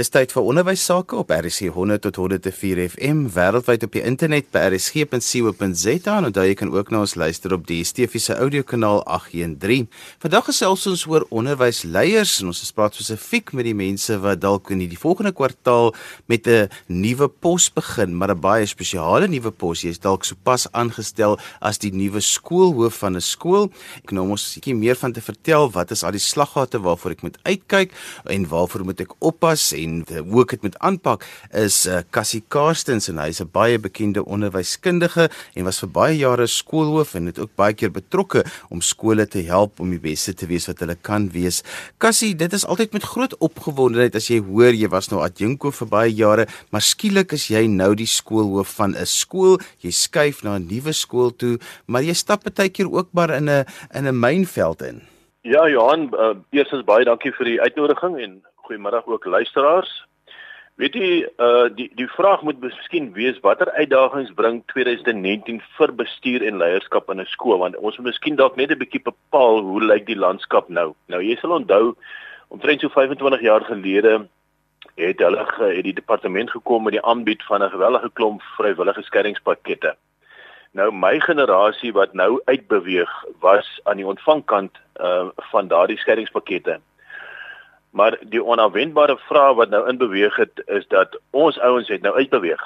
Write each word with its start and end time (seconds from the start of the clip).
Dis 0.00 0.08
tyd 0.08 0.30
vir 0.32 0.46
onderwys 0.48 0.80
sake 0.88 1.12
op 1.20 1.28
RSC 1.34 1.66
100 1.74 2.00
tot 2.06 2.16
104 2.16 2.78
FM 2.94 3.18
wêreldwyd 3.34 3.82
op 3.84 3.92
die 3.92 4.00
internet 4.08 4.46
by 4.54 4.62
rsg.co.za 4.70 6.14
en 6.14 6.28
onthou 6.30 6.44
jy 6.46 6.54
kan 6.56 6.70
ook 6.72 6.88
na 6.94 7.02
ons 7.02 7.12
luister 7.20 7.52
op 7.52 7.66
die 7.68 7.82
Stefiese 7.84 8.32
audiokanaal 8.40 9.02
813. 9.04 9.90
Vandag 10.22 10.46
gesels 10.48 10.86
ons 10.88 11.02
oor 11.10 11.26
onderwysleiers 11.28 12.38
en 12.40 12.48
ons 12.48 12.72
praat 12.72 12.96
spesifiek 12.96 13.52
met 13.52 13.68
die 13.68 13.74
mense 13.76 14.16
wat 14.22 14.40
dalk 14.40 14.70
in 14.72 14.80
die 14.80 14.96
volgende 15.02 15.34
kwartaal 15.36 15.92
met 16.32 16.48
'n 16.48 16.70
nuwe 16.88 17.28
pos 17.28 17.68
begin, 17.68 18.16
maar 18.16 18.32
'n 18.32 18.40
baie 18.40 18.64
spesiale 18.66 19.28
nuwe 19.28 19.50
pos. 19.50 19.82
Jy 19.82 19.90
is 19.90 20.00
dalk 20.00 20.24
sopas 20.24 20.66
aangestel 20.72 21.36
as 21.60 21.76
die 21.76 21.92
nuwe 21.92 22.20
skoolhoof 22.20 23.04
van 23.04 23.16
'n 23.16 23.20
skool. 23.20 23.68
Ek 24.04 24.12
nou 24.12 24.26
mos 24.26 24.48
'n 24.48 24.60
bietjie 24.60 24.74
meer 24.74 24.96
van 24.96 25.12
te 25.12 25.20
vertel 25.20 25.70
wat 25.70 25.90
is 25.90 26.04
al 26.04 26.12
die 26.12 26.18
slaggate 26.32 26.80
waarvoor 26.80 27.10
ek 27.10 27.22
moet 27.22 27.38
uitkyk 27.44 27.92
en 28.24 28.48
waarvoor 28.48 28.84
moet 28.84 29.00
ek 29.00 29.12
oppas 29.18 29.72
en 29.72 29.89
en 29.90 30.00
eh, 30.08 30.22
hoe 30.22 30.44
ek 30.44 30.54
dit 30.54 30.66
moet 30.68 30.78
aanpak 30.86 31.26
is 31.62 31.82
uh, 31.90 32.00
Cassie 32.14 32.42
Karstens 32.54 33.10
en 33.10 33.20
hy's 33.22 33.42
'n 33.42 33.50
baie 33.52 33.78
bekende 33.78 34.24
onderwyskundige 34.24 35.28
en 35.54 35.68
was 35.68 35.82
vir 35.82 35.90
baie 36.00 36.16
jare 36.16 36.46
skoolhoof 36.46 37.14
en 37.18 37.26
het 37.30 37.38
ook 37.42 37.52
baie 37.56 37.74
keer 37.74 37.92
betrokke 37.92 38.44
om 38.70 38.80
skole 38.80 39.26
te 39.26 39.42
help 39.44 39.80
om 39.80 39.90
die 39.90 40.02
beste 40.02 40.34
te 40.34 40.46
wees 40.46 40.68
wat 40.70 40.80
hulle 40.80 40.96
kan 40.96 41.28
wees. 41.34 41.62
Cassie, 41.98 42.34
dit 42.34 42.52
is 42.52 42.66
altyd 42.66 42.92
met 42.92 43.10
groot 43.12 43.36
opgewondenheid 43.38 44.16
as 44.16 44.30
jy 44.30 44.40
hoor 44.40 44.72
jy 44.72 44.88
was 44.88 45.10
nou 45.10 45.20
adjunko 45.22 45.70
vir 45.70 45.88
baie 45.88 46.12
jare, 46.14 46.46
maar 46.70 46.82
skielik 46.82 47.32
is 47.32 47.50
jy 47.50 47.66
nou 47.66 47.94
die 47.94 48.08
skoolhoof 48.08 48.74
van 48.80 48.96
'n 48.96 49.06
skool. 49.06 49.58
Jy 49.80 49.90
skuif 49.90 50.42
na 50.42 50.58
'n 50.58 50.66
nuwe 50.66 50.92
skool 50.92 51.30
toe, 51.30 51.58
maar 51.86 52.02
jy 52.02 52.14
stap 52.14 52.44
baie 52.54 52.70
keer 52.70 52.90
ook 52.90 53.08
maar 53.12 53.30
in 53.30 53.48
'n 53.48 53.64
in 53.94 54.06
'n 54.06 54.20
mynveld 54.20 54.82
in. 54.82 55.02
Ja 55.42 55.68
Johan, 55.68 56.10
uh, 56.12 56.36
eerstens 56.50 56.84
baie 56.84 57.04
dankie 57.04 57.32
vir 57.32 57.44
die 57.44 57.60
uitnodiging 57.60 58.18
en 58.20 58.42
goeiemiddag 58.70 59.06
ook 59.06 59.24
luisteraars. 59.24 59.90
Weet 60.78 60.94
jy, 60.94 61.28
uh 61.42 61.66
die 61.74 61.88
die 61.98 62.06
vraag 62.08 62.42
moet 62.46 62.60
miskien 62.62 63.10
wees 63.12 63.38
watter 63.42 63.70
uitdagings 63.74 64.30
bring 64.38 64.60
2019 64.72 65.58
vir 65.76 65.92
bestuur 65.98 66.44
en 66.46 66.60
leierskap 66.62 67.10
in 67.10 67.20
'n 67.20 67.26
skool 67.34 67.58
want 67.58 67.76
ons 67.76 67.98
moet 67.98 68.06
miskien 68.12 68.36
dalk 68.36 68.56
net 68.56 68.70
'n 68.70 68.78
bietjie 68.78 69.02
bepaal 69.02 69.58
hoe 69.60 69.82
lyk 69.82 70.06
die 70.06 70.16
landskap 70.16 70.68
nou. 70.68 70.94
Nou 71.08 71.20
jy 71.20 71.36
sal 71.40 71.56
onthou 71.58 71.96
omtrent 72.48 72.80
so 72.80 72.88
25 72.88 73.40
jaar 73.40 73.64
gelede 73.64 74.28
het 74.96 75.18
hulle 75.18 75.46
het 75.58 75.84
die 75.84 75.98
departement 76.00 76.50
gekom 76.50 76.82
met 76.84 76.92
die 76.92 77.06
aanbied 77.12 77.42
van 77.42 77.62
'n 77.62 77.74
gewellige 77.74 78.10
klomp 78.12 78.42
vrywillige 78.56 79.02
skeringspakkette. 79.02 79.96
Nou 80.72 80.92
my 80.92 81.20
generasie 81.20 81.92
wat 81.92 82.14
nou 82.14 82.40
uitbeweeg 82.44 83.10
was 83.40 83.80
aan 83.84 83.96
die 83.96 84.06
ontvangkant 84.06 84.78
uh 85.00 85.28
van 85.50 85.68
daardie 85.68 85.98
skeringspakkette. 85.98 86.80
Maar 87.90 88.18
die 88.22 88.42
onverwendbare 88.42 89.18
vraag 89.18 89.54
wat 89.54 89.70
nou 89.70 89.88
in 89.88 89.98
beweeg 89.98 90.36
het 90.36 90.62
is 90.66 90.86
dat 90.88 91.18
ons 91.30 91.58
ouens 91.58 91.88
het 91.88 92.02
nou 92.02 92.14
uitbeweeg. 92.14 92.62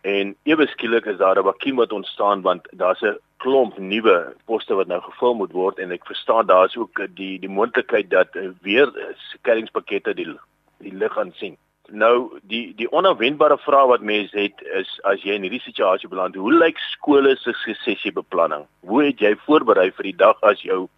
En 0.00 0.36
ewe 0.42 0.66
skielik 0.66 1.04
is 1.04 1.16
daar 1.16 1.38
'n 1.38 1.44
vakuum 1.44 1.76
wat 1.76 1.92
ontstaan 1.92 2.40
want 2.40 2.68
daar's 2.70 3.02
'n 3.02 3.18
klomp 3.36 3.78
nuwe 3.78 4.34
poste 4.44 4.74
wat 4.74 4.86
nou 4.86 5.00
gevul 5.02 5.34
moet 5.34 5.52
word 5.52 5.78
en 5.78 5.90
ek 5.90 6.06
verstaan 6.06 6.46
daar's 6.46 6.76
ook 6.76 7.00
die 7.14 7.38
die 7.38 7.48
moontlikheid 7.48 8.10
dat 8.10 8.28
weer 8.60 8.90
skellingspakkette 9.14 10.14
die 10.14 10.38
die 10.78 10.94
lig 10.94 11.12
gaan 11.12 11.32
sien. 11.34 11.56
Nou 11.90 12.38
die 12.42 12.74
die 12.74 12.90
onverwendbare 12.90 13.58
vraag 13.58 13.86
wat 13.86 14.00
mense 14.00 14.38
het 14.38 14.62
is 14.80 15.00
as 15.02 15.22
jy 15.22 15.34
in 15.34 15.42
hierdie 15.42 15.60
situasie 15.60 16.08
beland, 16.08 16.34
hoe 16.34 16.52
lyk 16.52 16.78
skole 16.78 17.36
se 17.36 17.52
suksessiebeplanning? 17.52 18.66
Hoe 18.80 19.04
het 19.04 19.18
jy 19.20 19.36
voorberei 19.46 19.90
vir 19.92 20.02
die 20.02 20.16
dag 20.16 20.40
as 20.40 20.62
jou 20.62 20.88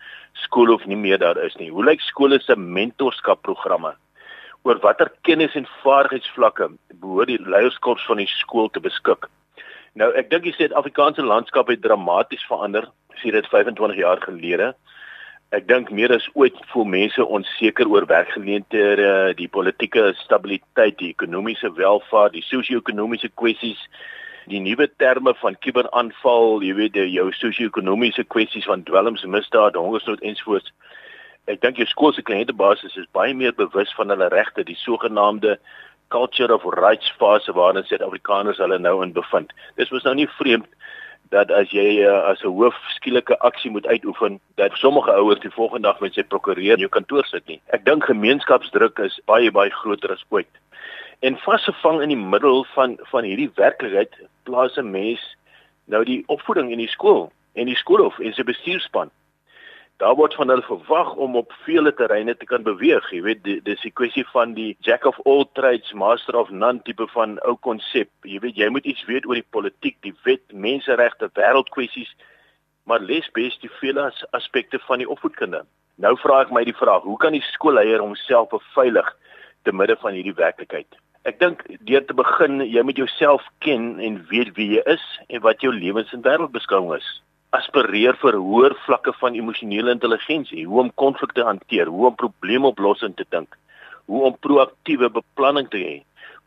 skool 0.43 0.73
of 0.75 0.87
nie 0.87 0.99
meer 0.99 1.19
daar 1.19 1.39
is 1.39 1.57
nie? 1.61 1.71
Hoe 1.71 1.85
lyk 1.85 2.01
skole 2.01 2.41
se 2.41 2.57
mentorskapprogramme? 2.57 3.95
Oor 4.65 4.81
watter 4.83 5.13
kennis 5.23 5.55
en 5.55 5.69
vaardigheidsvlakke 5.83 6.71
behoort 7.01 7.31
die 7.33 7.41
leierskap 7.41 8.01
van 8.09 8.23
die 8.23 8.31
skool 8.41 8.71
te 8.73 8.81
beskik? 8.81 9.29
Nou 9.95 10.11
ek 10.19 10.31
dink 10.31 10.49
die 10.49 10.57
Suid-Afrikaanse 10.57 11.23
landskap 11.23 11.69
het 11.71 11.85
dramaties 11.85 12.45
verander 12.49 12.89
sedert 13.23 13.47
25 13.53 14.01
jaar 14.01 14.23
gelede 14.25 14.75
ek 15.55 15.69
dink 15.70 15.91
meer 15.95 16.13
as 16.14 16.25
ooit 16.35 16.57
voel 16.73 16.87
mense 16.91 17.23
onseker 17.23 17.89
oor 17.91 18.07
werkgeleenthede, 18.11 19.35
die 19.39 19.48
politieke 19.48 20.11
stabiliteit, 20.23 20.97
die 20.98 21.13
ekonomiese 21.13 21.70
welvaart, 21.79 22.35
die 22.35 22.45
sosio-ekonomiese 22.47 23.31
kwessies, 23.39 23.81
die 24.51 24.61
nuwe 24.61 24.89
terme 24.97 25.35
van 25.41 25.57
kuberaanval, 25.65 26.63
jy 26.63 26.75
weet 26.75 26.95
die 26.97 27.07
jou 27.13 27.31
sosio-ekonomiese 27.33 28.25
kwessies 28.25 28.67
van 28.69 28.85
dwelms, 28.89 29.25
misdaad, 29.25 29.79
hongersnood 29.81 30.23
ensvoorts. 30.27 30.73
Ek 31.51 31.61
dink 31.61 31.81
jou 31.81 31.87
skool 31.89 32.15
se 32.17 32.25
kliëntebasis 32.25 32.97
is 33.01 33.11
baie 33.13 33.35
meer 33.37 33.53
bewus 33.57 33.93
van 33.99 34.13
hulle 34.13 34.29
regte, 34.33 34.65
die 34.65 34.79
sogenaamde 34.81 35.59
culture 36.09 36.55
of 36.55 36.65
rights 36.77 37.11
fase 37.19 37.53
waarin 37.53 37.85
Suid-Afrikaners 37.85 38.61
hulle 38.63 38.79
nou 38.79 39.01
in 39.03 39.13
bevind. 39.13 39.53
Dis 39.77 39.93
was 39.93 40.05
nou 40.05 40.15
nie 40.15 40.29
vreemd 40.39 40.69
dat 41.33 41.51
as 41.51 41.73
jy 41.75 42.05
uh, 42.05 42.31
as 42.31 42.43
'n 42.45 42.53
hoof 42.53 42.77
skielike 42.97 43.39
aksie 43.49 43.71
moet 43.71 43.87
uitoefen 43.87 44.39
dat 44.61 44.77
sommige 44.79 45.13
ouers 45.13 45.41
die 45.41 45.51
volgende 45.51 45.89
dag 45.89 46.01
met 46.01 46.15
sy 46.15 46.23
prokureur 46.23 46.77
in 46.77 46.85
jou 46.85 46.93
kantoor 46.97 47.25
sit 47.25 47.47
nie. 47.47 47.61
Ek 47.73 47.85
dink 47.85 48.05
gemeenskapsdruk 48.05 48.99
is 48.99 49.21
baie 49.27 49.51
baie 49.51 49.71
groter 49.71 50.13
as 50.13 50.25
ooit. 50.29 50.51
En 51.24 51.39
vasgevang 51.40 52.02
in 52.05 52.12
die 52.12 52.20
middel 52.20 52.64
van 52.74 52.98
van 53.11 53.24
hierdie 53.24 53.51
werklikheid 53.57 54.17
plaas 54.45 54.77
'n 54.77 54.90
mens 54.90 55.23
nou 55.85 56.05
die 56.05 56.23
opvoeding 56.27 56.70
in 56.70 56.79
die 56.79 56.92
skool 56.96 57.33
en 57.52 57.67
die 57.67 57.80
skoolhof 57.80 58.18
en 58.18 58.33
sy 58.33 58.42
bestuurspan 58.42 59.11
daar 59.96 60.14
word 60.14 60.34
van 60.34 60.48
hulle 60.48 60.63
verwag 60.63 61.14
om 61.14 61.36
op 61.36 61.52
vele 61.64 61.95
terreine 61.95 62.36
te 62.36 62.45
kan 62.45 62.63
beweeg. 62.63 63.11
Jy 63.11 63.20
weet 63.23 63.45
dis 63.45 63.84
die 63.86 63.92
kwessie 63.95 64.24
van 64.33 64.55
die 64.55 64.77
jack 64.80 65.07
of 65.07 65.20
all 65.24 65.45
trades, 65.52 65.92
master 65.92 66.36
of 66.36 66.51
none 66.51 66.83
tipe 66.83 67.07
van 67.14 67.39
ou 67.46 67.55
konsep. 67.57 68.11
Jy 68.23 68.40
weet 68.42 68.58
jy 68.58 68.68
moet 68.68 68.84
iets 68.84 69.05
weet 69.05 69.27
oor 69.27 69.39
die 69.39 69.51
politiek, 69.57 69.96
die 70.02 70.14
wet, 70.27 70.42
menseregte, 70.52 71.30
wêreldkwessies, 71.39 72.11
maar 72.90 73.01
les 73.01 73.30
bes 73.39 73.57
die 73.63 73.70
vele 73.79 74.11
aspekte 74.33 74.83
van 74.89 74.98
die 74.98 75.08
opvoedkunde. 75.08 75.63
Nou 76.02 76.17
vra 76.18 76.42
ek 76.42 76.51
my 76.51 76.64
die 76.67 76.77
vraag, 76.77 77.07
hoe 77.07 77.18
kan 77.23 77.33
die 77.33 77.45
skoolleier 77.52 78.02
homself 78.02 78.51
beveilig 78.51 79.08
te 79.63 79.73
midde 79.73 79.96
van 80.02 80.18
hierdie 80.18 80.34
werklikheid? 80.34 81.04
Ek 81.24 81.39
dink 81.40 81.62
deur 81.89 82.05
te 82.05 82.14
begin, 82.14 82.61
jy 82.61 82.83
moet 82.83 82.96
jouself 82.96 83.42
ken 83.64 83.98
en 84.01 84.27
weet 84.29 84.55
wie 84.57 84.74
jy 84.77 84.83
is 84.86 85.05
en 85.29 85.40
wat 85.40 85.61
jou 85.61 85.73
lewens- 85.73 86.12
en 86.12 86.23
wêreldbeskouing 86.23 86.92
is 86.96 87.20
aspireer 87.55 88.17
vir 88.23 88.39
hoër 88.40 88.74
vlakke 88.86 89.12
van 89.20 89.36
emosionele 89.39 89.92
intelligensie, 89.95 90.64
hoe 90.67 90.80
om 90.84 90.90
konflikte 91.01 91.45
hanteer, 91.46 91.90
hoe 91.92 92.08
om 92.11 92.17
probleemoplossing 92.18 93.14
te 93.18 93.27
dink, 93.30 93.55
hoe 94.11 94.24
om 94.29 94.34
proaktiewe 94.46 95.11
beplanning 95.13 95.70
te 95.70 95.83
hê, 95.83 95.95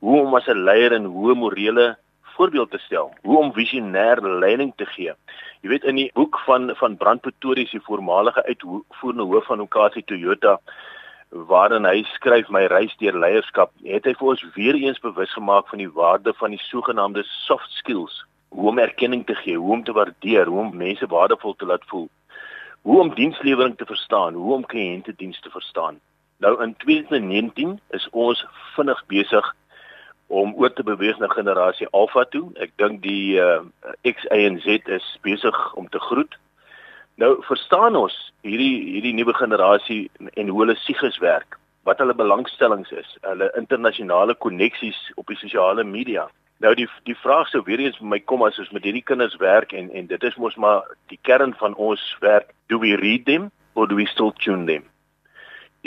hoe 0.03 0.19
om 0.25 0.35
as 0.35 0.47
'n 0.47 0.65
leier 0.67 0.93
'n 0.99 1.07
hoë 1.15 1.35
morele 1.35 1.95
voorbeeld 2.35 2.71
te 2.71 2.79
stel, 2.85 3.11
hoe 3.23 3.37
om 3.37 3.53
visionêr 3.53 4.21
leiding 4.21 4.73
te 4.77 4.85
gee. 4.85 5.13
Jy 5.61 5.69
weet 5.69 5.83
in 5.83 5.95
die 5.95 6.11
boek 6.13 6.39
van 6.45 6.75
van 6.75 6.97
Brand 6.97 7.21
Pretorius, 7.21 7.71
die 7.71 7.87
voormalige 7.89 8.43
uitvoerende 8.45 9.23
hoof 9.23 9.45
van 9.45 9.61
Okasi 9.61 10.03
Toyota, 10.03 10.59
waarin 11.29 11.85
hy 11.85 12.03
skryf 12.13 12.49
my 12.49 12.65
reis 12.71 12.95
deur 13.01 13.17
leierskap, 13.19 13.71
het 13.83 14.05
hy 14.05 14.13
vir 14.15 14.31
ons 14.33 14.45
weer 14.55 14.75
eens 14.79 14.99
bewus 15.03 15.33
gemaak 15.33 15.67
van 15.69 15.83
die 15.83 15.91
waarde 15.91 16.33
van 16.39 16.55
die 16.55 16.63
sogenaamde 16.69 17.23
soft 17.45 17.71
skills 17.79 18.23
hoe 18.49 18.69
om 18.69 18.79
erkenning 18.79 19.25
te 19.25 19.35
gee, 19.35 19.57
hoe 19.57 19.71
om 19.71 19.83
te 19.83 19.91
waardeer, 19.91 20.47
hoe 20.47 20.59
om 20.59 20.77
mense 20.77 21.07
waardevol 21.07 21.55
te 21.55 21.65
laat 21.65 21.83
voel. 21.85 22.09
Hoe 22.81 22.99
om 22.99 23.15
dienslewering 23.15 23.77
te 23.77 23.85
verstaan, 23.85 24.33
hoe 24.33 24.53
om 24.53 24.65
kliëntediens 24.65 25.39
te 25.39 25.49
verstaan. 25.49 25.99
Nou 26.37 26.63
in 26.63 26.75
2019 26.75 27.79
is 27.89 28.07
ons 28.11 28.45
vinnig 28.75 29.03
besig 29.07 29.55
om 30.27 30.53
oor 30.55 30.73
te 30.73 30.83
beweeg 30.83 31.19
na 31.19 31.27
generasie 31.27 31.87
Alpha 31.91 32.23
toe. 32.23 32.49
Ek 32.61 32.71
dink 32.75 33.01
die 33.03 33.39
uh, 33.41 33.63
X, 34.07 34.27
Y 34.31 34.45
en 34.47 34.59
Z 34.63 34.91
is 34.91 35.07
besig 35.21 35.73
om 35.73 35.89
te 35.89 35.99
groet. 35.99 36.37
Nou 37.17 37.31
verstaan 37.47 37.95
ons 37.97 38.13
hierdie 38.45 38.75
hierdie 38.91 39.15
nuwe 39.17 39.33
generasie 39.33 40.03
en 40.37 40.49
hoe 40.51 40.59
hulle 40.61 40.75
siges 40.83 41.15
werk, 41.17 41.55
wat 41.89 41.97
hulle 41.97 42.13
belangstellings 42.13 42.91
is, 42.93 43.07
hulle 43.25 43.47
internasionale 43.57 44.35
koneksies 44.37 44.99
op 45.17 45.31
die 45.31 45.39
sosiale 45.39 45.81
media. 45.87 46.27
Nou 46.61 46.75
die 46.77 46.85
die 47.09 47.17
vraag 47.17 47.49
sou 47.49 47.63
weer 47.65 47.81
eens 47.81 47.97
vir 47.97 48.11
my 48.11 48.19
kom 48.21 48.43
as 48.45 48.59
ons 48.61 48.69
met 48.75 48.85
hierdie 48.85 49.05
kinders 49.05 49.37
werk 49.41 49.73
en 49.73 49.89
en 49.97 50.09
dit 50.11 50.27
is 50.29 50.37
mos 50.37 50.57
maar 50.61 50.85
die 51.09 51.17
kern 51.29 51.55
van 51.57 51.73
ons 51.87 52.03
werk. 52.21 52.53
Do 52.69 52.77
we 52.85 52.93
read 53.01 53.25
them 53.25 53.49
or 53.73 53.89
do 53.89 53.97
we 53.97 54.05
still 54.13 54.31
tune 54.45 54.69
them? 54.69 54.85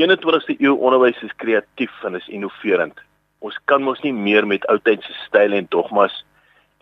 21ste 0.03 0.59
eeu 0.59 0.75
onderwys 0.75 1.23
is 1.23 1.39
kreatief 1.39 1.95
en 2.11 2.19
is 2.19 2.29
innoverend. 2.29 2.99
Ons 3.39 3.59
kan 3.71 3.87
mos 3.87 4.03
nie 4.03 4.17
meer 4.17 4.51
met 4.51 4.67
ou 4.67 4.81
tydse 4.83 5.15
style 5.29 5.63
en 5.63 5.71
dogmas 5.71 6.25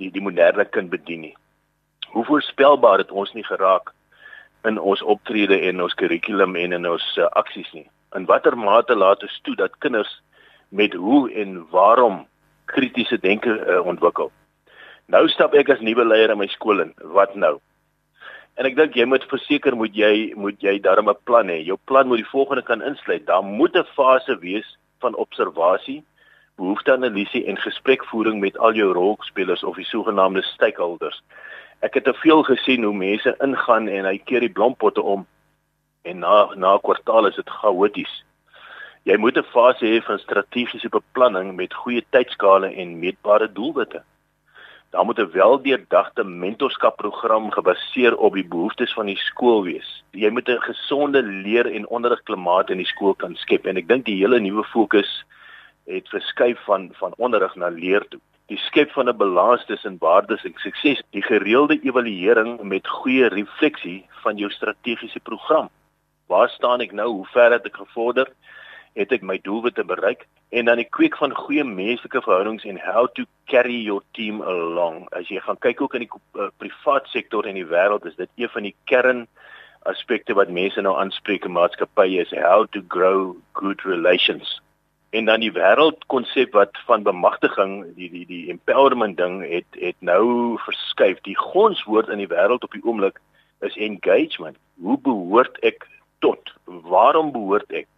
die 0.01 0.09
die 0.09 0.25
moderne 0.25 0.65
kind 0.65 0.89
bedien 0.89 1.27
nie. 1.29 1.37
Hoe 2.17 2.25
voorspelbaar 2.25 3.05
het 3.05 3.13
ons 3.13 3.37
nie 3.37 3.45
geraak 3.45 3.93
in 4.65 4.79
ons 4.79 5.03
optrede 5.03 5.61
en 5.69 5.83
ons 5.83 5.95
kurrikulum 5.95 6.57
en 6.57 6.73
in 6.73 6.87
ons 6.87 7.05
uh, 7.19 7.29
aksies 7.41 7.69
nie. 7.73 7.87
In 8.17 8.27
watter 8.27 8.57
mate 8.57 8.95
laat 8.95 9.23
ons 9.23 9.41
toe 9.43 9.55
dat 9.57 9.79
kinders 9.79 10.11
met 10.69 10.95
hoe 10.95 11.31
en 11.33 11.67
waarom 11.71 12.27
kritiese 12.67 13.19
denke 13.19 13.55
uh, 13.55 13.81
ontwikkel. 13.87 14.33
Nou 15.07 15.29
stap 15.29 15.55
ek 15.55 15.71
as 15.73 15.81
nuwe 15.81 16.05
leier 16.05 16.31
in 16.31 16.39
my 16.39 16.49
skool 16.53 16.83
in. 16.85 16.93
Wat 17.17 17.35
nou? 17.35 17.59
En 18.59 18.67
ek 18.67 18.77
dink 18.77 18.97
jy 18.99 19.07
moet 19.07 19.25
verseker 19.31 19.77
moet 19.79 19.95
jy 19.95 20.35
moet 20.37 20.59
jy 20.61 20.79
darm 20.83 21.09
'n 21.09 21.17
plan 21.25 21.49
hê. 21.49 21.63
Jou 21.65 21.79
plan 21.87 22.09
moet 22.09 22.25
die 22.25 22.33
volgende 22.33 22.63
kan 22.63 22.83
insluit. 22.83 23.27
Daar 23.27 23.45
moet 23.45 23.77
'n 23.77 23.87
fase 23.95 24.39
wees 24.39 24.77
van 25.01 25.15
observasie 25.15 26.03
behoefteanalisie 26.59 27.45
en 27.47 27.57
gesprekvoering 27.57 28.41
met 28.41 28.59
al 28.59 28.75
jou 28.75 28.93
rolspelers 28.93 29.65
of 29.65 29.77
die 29.77 29.87
sogenaamde 29.87 30.43
stakeholders. 30.43 31.23
Ek 31.81 31.95
het 31.95 32.05
te 32.05 32.15
veel 32.15 32.43
gesien 32.43 32.83
hoe 32.83 32.95
mense 32.95 33.35
ingaan 33.45 33.85
en 33.89 34.07
hy 34.09 34.17
keer 34.19 34.43
die 34.43 34.51
blompotte 34.51 35.03
om 35.03 35.27
en 36.03 36.19
na 36.25 36.51
na 36.55 36.75
'n 36.75 36.83
kwartaal 36.83 37.29
is 37.29 37.37
dit 37.37 37.51
chaoties. 37.61 38.15
Jy 39.05 39.17
moet 39.17 39.39
'n 39.39 39.53
fase 39.55 39.85
hê 39.87 40.03
van 40.03 40.19
strategiese 40.19 40.89
beplanning 40.89 41.55
met 41.57 41.75
goeie 41.75 42.03
tydskale 42.11 42.75
en 42.75 42.99
meetbare 42.99 43.53
doelwitte. 43.53 44.03
Daar 44.91 45.05
moet 45.05 45.19
'n 45.19 45.31
weldeurdagte 45.31 46.25
mentorskapprogram 46.25 47.51
gebaseer 47.51 48.17
op 48.17 48.35
die 48.35 48.49
behoeftes 48.49 48.93
van 48.93 49.07
die 49.07 49.17
skool 49.17 49.63
wees. 49.63 50.03
Jy 50.11 50.31
moet 50.31 50.49
'n 50.49 50.61
gesonde 50.61 51.23
leer 51.23 51.67
en 51.67 51.87
onderrigklimaat 51.87 52.71
in 52.71 52.79
die 52.79 52.93
skool 52.93 53.15
kan 53.15 53.37
skep 53.37 53.67
en 53.67 53.77
ek 53.77 53.89
dink 53.89 54.05
die 54.05 54.19
hele 54.19 54.41
nuwe 54.41 54.65
fokus 54.65 55.25
het 55.87 56.09
verskuif 56.09 56.59
van 56.65 56.91
van 56.93 57.15
onderrig 57.17 57.55
na 57.55 57.69
leer 57.69 58.09
toe. 58.09 58.21
Die 58.49 58.59
skep 58.59 58.91
van 58.97 59.09
'n 59.09 59.17
balans 59.17 59.65
tussen 59.67 59.97
waardes 60.01 60.45
en 60.45 60.55
sukses, 60.57 61.03
die 61.11 61.23
gereelde 61.23 61.81
evaluering 61.83 62.63
met 62.63 62.89
goeie 62.89 63.29
refleksie 63.29 64.07
van 64.23 64.37
jou 64.37 64.51
strategiese 64.51 65.21
program. 65.21 65.69
Waar 66.27 66.49
staan 66.49 66.81
ek 66.81 66.93
nou? 66.93 67.09
Hoe 67.09 67.27
ver 67.27 67.53
het 67.53 67.67
ek 67.67 67.77
gevorder? 67.77 68.29
het 68.99 69.13
ek 69.15 69.25
my 69.27 69.39
doelwitte 69.47 69.85
bereik 69.87 70.27
en 70.57 70.69
dan 70.69 70.81
die 70.81 70.89
kweek 70.97 71.17
van 71.21 71.35
goeie 71.37 71.65
menslike 71.65 72.23
verhoudings 72.25 72.65
en 72.69 72.81
how 72.83 73.07
to 73.15 73.25
carry 73.53 73.77
your 73.85 74.03
team 74.17 74.41
along. 74.43 75.05
As 75.17 75.29
jy 75.29 75.43
gaan 75.45 75.61
kyk 75.63 75.83
ook 75.85 75.95
in 75.99 76.07
die 76.07 76.11
uh, 76.35 76.49
privaat 76.63 77.09
sektor 77.13 77.47
in 77.47 77.59
die 77.59 77.69
wêreld 77.69 78.07
is 78.09 78.17
dit 78.17 78.31
een 78.41 78.53
van 78.55 78.67
die 78.67 78.75
kern 78.91 79.27
aspekte 79.89 80.35
wat 80.35 80.51
mense 80.53 80.83
nou 80.83 80.97
aanspreek 80.99 81.47
in 81.47 81.55
maatskappye 81.55 82.25
is 82.25 82.33
how 82.35 82.65
to 82.73 82.83
grow 82.89 83.37
good 83.61 83.85
relations. 83.87 84.59
En 85.17 85.25
dan 85.25 85.41
die 85.41 85.53
wêreldkonsep 85.53 86.53
wat 86.53 86.77
van 86.87 87.03
bemagtiging, 87.03 87.95
die 87.97 88.11
die 88.13 88.27
die 88.29 88.51
empowerment 88.53 89.17
ding 89.17 89.41
het 89.49 89.79
het 89.81 89.97
nou 90.01 90.59
verskuif. 90.65 91.21
Die 91.25 91.37
gonswoord 91.37 92.09
in 92.13 92.21
die 92.21 92.29
wêreld 92.29 92.65
op 92.67 92.73
die 92.77 92.85
oomblik 92.85 93.21
is 93.65 93.77
engagement. 93.77 94.57
Hoe 94.81 94.99
behoort 95.01 95.57
ek 95.65 95.89
tot? 96.21 96.53
Waarom 96.65 97.33
behoort 97.33 97.73
ek? 97.73 97.89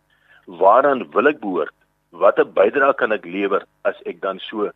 waaraan 0.59 1.11
wil 1.11 1.27
ek 1.27 1.41
behoort? 1.41 1.75
Watter 2.11 2.47
bydrae 2.47 2.95
kan 2.99 3.15
ek 3.15 3.25
lewer 3.25 3.65
as 3.87 3.99
ek 4.11 4.21
dan 4.25 4.41
so 4.43 4.71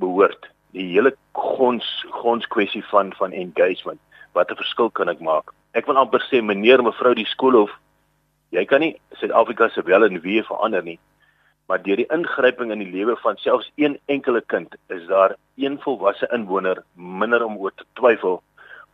behoort? 0.00 0.50
Die 0.76 0.84
hele 0.92 1.14
gons 1.32 1.86
gons 2.20 2.46
kwessie 2.52 2.84
van 2.90 3.14
van 3.16 3.32
engagement. 3.32 4.00
Watter 4.36 4.58
verskil 4.58 4.90
kan 4.90 5.08
ek 5.08 5.22
maak? 5.24 5.54
Ek 5.72 5.88
wil 5.88 6.00
amper 6.00 6.24
sê 6.28 6.42
meneer 6.44 6.84
mevrou 6.84 7.14
die 7.16 7.28
skoolhof, 7.28 7.72
jy 8.52 8.64
kan 8.68 8.84
nie 8.84 8.96
Suid-Afrika 9.20 9.68
se 9.72 9.84
wel 9.84 10.04
en 10.06 10.20
wee 10.24 10.44
verander 10.44 10.84
nie. 10.84 10.98
Maar 11.66 11.82
deur 11.82 11.96
die 11.96 12.10
ingryping 12.14 12.70
in 12.70 12.78
die 12.78 12.90
lewe 12.90 13.16
van 13.16 13.36
selfs 13.36 13.70
een 13.74 13.98
enkele 14.06 14.40
kind 14.46 14.74
is 14.86 15.06
daar 15.06 15.34
een 15.56 15.80
volwasse 15.82 16.28
inwoner 16.32 16.82
minder 16.94 17.44
om 17.44 17.56
oor 17.56 17.74
te 17.74 17.84
twyfel 17.92 18.42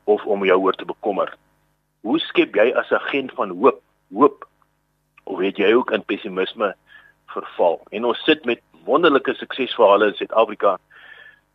of 0.05 0.25
om 0.25 0.45
jou 0.45 0.59
oor 0.61 0.75
te 0.75 0.89
bekommer. 0.89 1.35
Hoe 2.01 2.19
skep 2.19 2.57
jy 2.57 2.73
as 2.73 2.93
agent 2.93 3.33
van 3.37 3.51
hoop 3.51 3.83
hoop 4.13 4.49
of 5.25 5.39
weet 5.39 5.57
jy 5.57 5.73
ook 5.73 5.93
in 5.93 6.05
pessimisme 6.05 6.73
verval. 7.33 7.81
En 7.91 8.05
ons 8.05 8.25
sit 8.25 8.45
met 8.45 8.61
wonderlike 8.85 9.35
suksesverhale 9.35 10.11
in 10.11 10.19
Suid-Afrika 10.19 10.79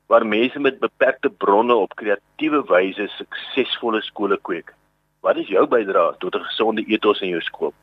waar 0.07 0.25
mense 0.25 0.59
met 0.59 0.79
beperkte 0.79 1.29
bronne 1.29 1.75
op 1.75 1.95
kreatiewe 1.99 2.61
wyse 2.69 3.09
suksesvolle 3.17 4.01
skole 4.01 4.37
kweek. 4.41 4.71
Wat 5.25 5.37
is 5.41 5.49
jou 5.51 5.65
bydrae 5.67 6.15
tot 6.21 6.35
'n 6.35 6.47
gesonde 6.47 6.85
ethos 6.87 7.21
in 7.21 7.29
jou 7.29 7.41
skool? 7.41 7.73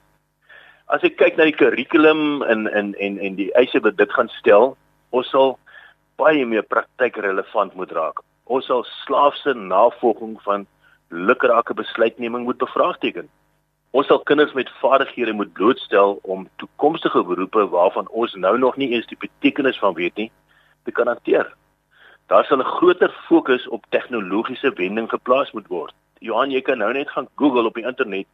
As 0.92 1.00
ek 1.06 1.16
kyk 1.16 1.38
na 1.38 1.46
die 1.48 1.56
kurrikulum 1.56 2.42
en 2.44 2.66
en 2.68 2.92
en 3.00 3.14
en 3.18 3.36
die 3.38 3.48
eise 3.56 3.80
wat 3.80 3.96
dit 3.96 4.10
gaan 4.12 4.28
stel, 4.36 4.74
ons 5.16 5.30
sal 5.32 5.54
baie 6.20 6.44
meer 6.44 6.66
praktykrelevant 6.68 7.72
moet 7.74 7.92
raak. 7.96 8.20
Ons 8.44 8.68
sal 8.68 8.84
slaafse 9.04 9.54
navolging 9.56 10.36
van 10.44 10.66
lukrake 11.08 11.74
besluitneming 11.74 12.44
moet 12.44 12.60
bevraagteken. 12.60 13.30
Ons 13.96 14.10
sal 14.12 14.20
kinders 14.28 14.52
met 14.52 14.68
vaardighede 14.82 15.32
moet 15.32 15.52
blootstel 15.56 16.18
om 16.22 16.48
toekomstige 16.60 17.24
beroepe 17.24 17.64
waarvan 17.72 18.08
ons 18.10 18.34
nou 18.34 18.58
nog 18.58 18.76
nie 18.76 18.90
eens 18.92 19.08
die 19.08 19.20
betekenis 19.20 19.80
van 19.80 19.96
weet 19.96 20.16
nie, 20.20 20.30
te 20.84 20.92
kan 20.92 21.08
hanteer. 21.08 21.48
Daar 22.28 22.44
sal 22.44 22.60
'n 22.60 22.74
groter 22.76 23.12
fokus 23.28 23.68
op 23.68 23.86
tegnologiese 23.88 24.72
wending 24.76 25.08
geplaas 25.08 25.52
moet 25.52 25.68
word. 25.68 25.94
Johan, 26.20 26.50
jy 26.50 26.60
kan 26.60 26.78
nou 26.78 26.92
net 26.92 27.08
gaan 27.08 27.28
Google 27.36 27.66
op 27.66 27.74
die 27.74 27.86
internet 27.86 28.26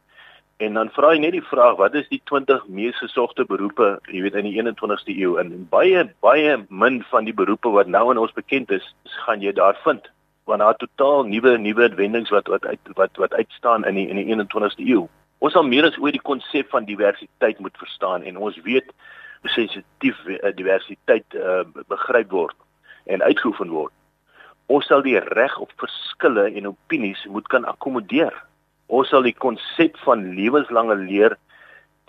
en 0.61 0.77
dan 0.77 0.89
vra 0.93 1.11
jy 1.15 1.21
net 1.23 1.33
die 1.33 1.43
vraag 1.49 1.79
wat 1.79 1.95
is 1.97 2.07
die 2.11 2.21
20 2.29 2.67
mees 2.69 2.97
gesogte 3.01 3.45
beroepe, 3.49 3.95
jy 4.13 4.21
weet 4.25 4.37
in 4.37 4.45
die 4.45 4.55
21ste 4.59 5.13
eeu 5.15 5.37
en 5.41 5.53
baie 5.73 6.03
baie 6.21 6.57
min 6.69 6.99
van 7.09 7.25
die 7.25 7.35
beroepe 7.35 7.71
wat 7.73 7.89
nou 7.89 8.03
aan 8.11 8.21
ons 8.21 8.35
bekend 8.37 8.71
is, 8.71 8.85
gaan 9.25 9.41
jy 9.41 9.53
daar 9.57 9.79
vind 9.85 10.11
want 10.49 10.61
daar 10.61 10.77
totaal 10.77 11.23
nuwe 11.23 11.57
nuwe 11.57 11.89
wendings 11.95 12.29
wat 12.29 12.47
wat 12.47 12.65
uit 12.65 12.93
wat 12.99 13.17
wat 13.23 13.33
uitstaan 13.33 13.85
in 13.85 13.95
die 13.95 14.07
in 14.09 14.19
die 14.19 14.27
21ste 14.35 14.85
eeu. 14.85 15.07
Ons 15.39 15.53
sal 15.53 15.65
meer 15.65 15.87
as 15.87 15.97
ooit 15.97 16.17
die 16.17 16.27
konsep 16.29 16.69
van 16.69 16.85
diversiteit 16.85 17.59
moet 17.59 17.77
verstaan 17.77 18.23
en 18.23 18.37
ons 18.37 18.57
weet 18.65 18.93
hoe 19.41 19.49
sensitief 19.49 20.19
eh, 20.27 20.53
diversiteit 20.55 21.25
uh, 21.33 21.63
begryp 21.87 22.29
word 22.29 22.57
en 23.05 23.23
uitgeoefen 23.25 23.73
word. 23.73 23.93
Ons 24.69 24.85
sal 24.87 25.01
die 25.01 25.17
reg 25.19 25.57
op 25.59 25.73
verskille 25.81 26.45
en 26.51 26.69
opinies 26.73 27.25
moet 27.25 27.47
kan 27.47 27.65
akkommodeer. 27.65 28.35
Ons 28.91 29.07
sal 29.07 29.23
die 29.23 29.37
konsep 29.39 29.95
van 30.03 30.33
lewenslange 30.35 30.97
leer 30.99 31.37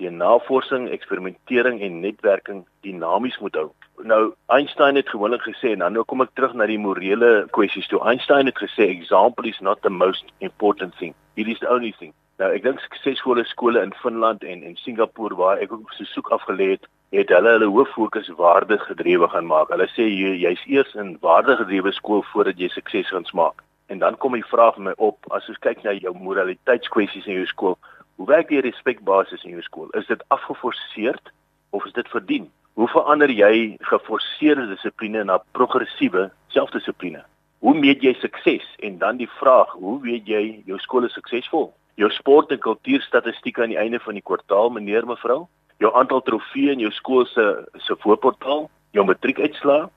deur 0.00 0.14
navorsing, 0.16 0.88
eksperimentering 0.90 1.78
en 1.86 2.00
netwerking 2.02 2.64
dinamies 2.82 3.38
moet 3.38 3.54
hou. 3.60 3.68
Nou 4.08 4.32
Einstein 4.50 4.98
het 4.98 5.12
gewoonlik 5.12 5.44
gesê 5.46 5.76
en 5.76 5.84
dan 5.84 5.94
nou 5.94 6.02
kom 6.08 6.24
ek 6.24 6.32
terug 6.34 6.56
na 6.58 6.66
die 6.66 6.80
morele 6.82 7.46
kwessies 7.54 7.86
toe. 7.92 8.00
Einstein 8.10 8.50
het 8.50 8.58
gesê 8.58 8.88
example 8.90 9.46
is 9.46 9.60
not 9.62 9.82
the 9.86 9.94
most 9.94 10.34
important 10.40 10.96
thing. 10.98 11.14
It 11.36 11.46
is 11.46 11.62
the 11.62 11.70
only 11.70 11.94
thing. 12.00 12.10
Nou 12.42 12.50
ek 12.50 12.66
dink 12.66 12.82
suksesvolle 12.82 13.44
skole 13.46 13.78
in 13.78 13.94
Finland 14.02 14.42
en 14.42 14.66
en 14.66 14.74
Singapore 14.82 15.38
waar 15.38 15.62
ek 15.62 15.76
ook 15.76 15.94
so 15.94 16.08
soek 16.16 16.34
afgelê 16.34 16.72
het, 16.74 16.88
het 17.14 17.30
hulle 17.30 17.58
hulle 17.60 17.70
hoof 17.76 17.94
fokus 17.94 18.32
waardegedrewe 18.42 19.28
gaan 19.30 19.46
maak. 19.46 19.70
Hulle 19.70 19.86
sê 19.94 20.08
jy 20.10 20.34
jy's 20.48 20.66
eers 20.66 20.96
in 20.98 21.14
waardegedrewe 21.22 21.94
skool 21.94 22.26
voordat 22.32 22.58
jy 22.58 22.72
sukses 22.74 23.14
gaan 23.14 23.28
smaak. 23.30 23.62
En 23.92 24.00
dan 24.00 24.16
kom 24.16 24.36
die 24.38 24.46
vraag 24.48 24.78
vir 24.78 24.86
my 24.88 24.94
op 24.96 25.28
as 25.36 25.48
ons 25.52 25.60
kyk 25.64 25.82
na 25.84 25.92
jou 25.98 26.14
moraliteitskwessies 26.16 27.28
in 27.28 27.42
jou 27.42 27.48
skool, 27.50 27.76
hoe 28.16 28.28
werk 28.30 28.48
die 28.48 28.62
respekbasis 28.64 29.44
in 29.44 29.58
jou 29.58 29.64
skool? 29.66 29.92
Is 29.98 30.08
dit 30.08 30.24
afgeforseerd 30.34 31.32
of 31.76 31.84
is 31.88 31.92
dit 31.98 32.08
verdien? 32.08 32.48
Hoe 32.80 32.88
verander 32.88 33.30
jy 33.30 33.76
geforseerde 33.92 34.70
dissipline 34.72 35.26
na 35.28 35.42
progressiewe 35.58 36.30
selfdissipline? 36.56 37.20
Hoe 37.60 37.76
meet 37.76 38.02
jy 38.02 38.16
sukses? 38.18 38.64
En 38.80 38.98
dan 38.98 39.20
die 39.20 39.30
vraag, 39.38 39.76
hoe 39.76 40.00
weet 40.02 40.26
jy 40.26 40.42
jou 40.66 40.80
skool 40.80 41.06
is 41.06 41.14
suksesvol? 41.20 41.70
jou 42.00 42.10
sport 42.10 42.52
en 42.52 42.60
kultuurstatistieke 42.60 43.62
aan 43.62 43.72
die 43.72 43.80
einde 43.80 44.00
van 44.02 44.16
die 44.16 44.24
kwartaal, 44.24 44.70
meneer 44.72 45.06
mevrou, 45.06 45.44
jou 45.82 45.90
aantal 45.98 46.22
trofeeë 46.26 46.76
in 46.76 46.84
jou 46.86 46.92
skool 46.94 47.26
se 47.28 47.44
se 47.86 47.96
voorportaal, 48.04 48.68
jou 48.96 49.04
matriekuitslae. 49.06 49.88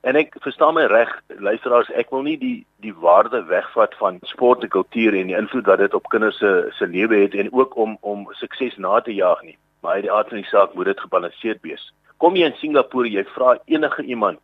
En 0.00 0.16
ek 0.16 0.36
verstaan 0.40 0.74
my 0.74 0.86
reg, 0.88 1.10
luisteraars, 1.44 1.90
ek 2.00 2.12
wil 2.14 2.22
nie 2.24 2.38
die 2.40 2.58
die 2.80 2.94
waarde 2.96 3.42
wegvat 3.50 3.94
van 4.00 4.20
sport 4.24 4.62
en 4.64 4.72
kultuur 4.72 5.16
en 5.16 5.28
die 5.28 5.36
invloed 5.36 5.66
wat 5.68 5.82
dit 5.82 5.94
op 5.94 6.08
kinders 6.08 6.38
se 6.40 6.52
se 6.76 6.86
lewe 6.88 7.18
het 7.24 7.34
en 7.34 7.52
ook 7.52 7.76
om 7.76 7.98
om 8.00 8.24
sukses 8.40 8.76
na 8.76 9.00
te 9.00 9.14
jaag 9.14 9.42
nie. 9.42 9.58
Maar 9.80 10.00
uit 10.00 10.06
die 10.08 10.12
aard 10.12 10.32
van 10.32 10.40
die 10.40 10.48
saak 10.48 10.74
moet 10.74 10.88
dit 10.88 11.00
gebalanseerd 11.00 11.60
wees. 11.62 11.92
Kom 12.16 12.36
jy 12.36 12.48
in 12.48 12.56
Singapore, 12.60 13.08
jy 13.08 13.24
vra 13.34 13.58
enige 13.66 14.02
iemand 14.02 14.40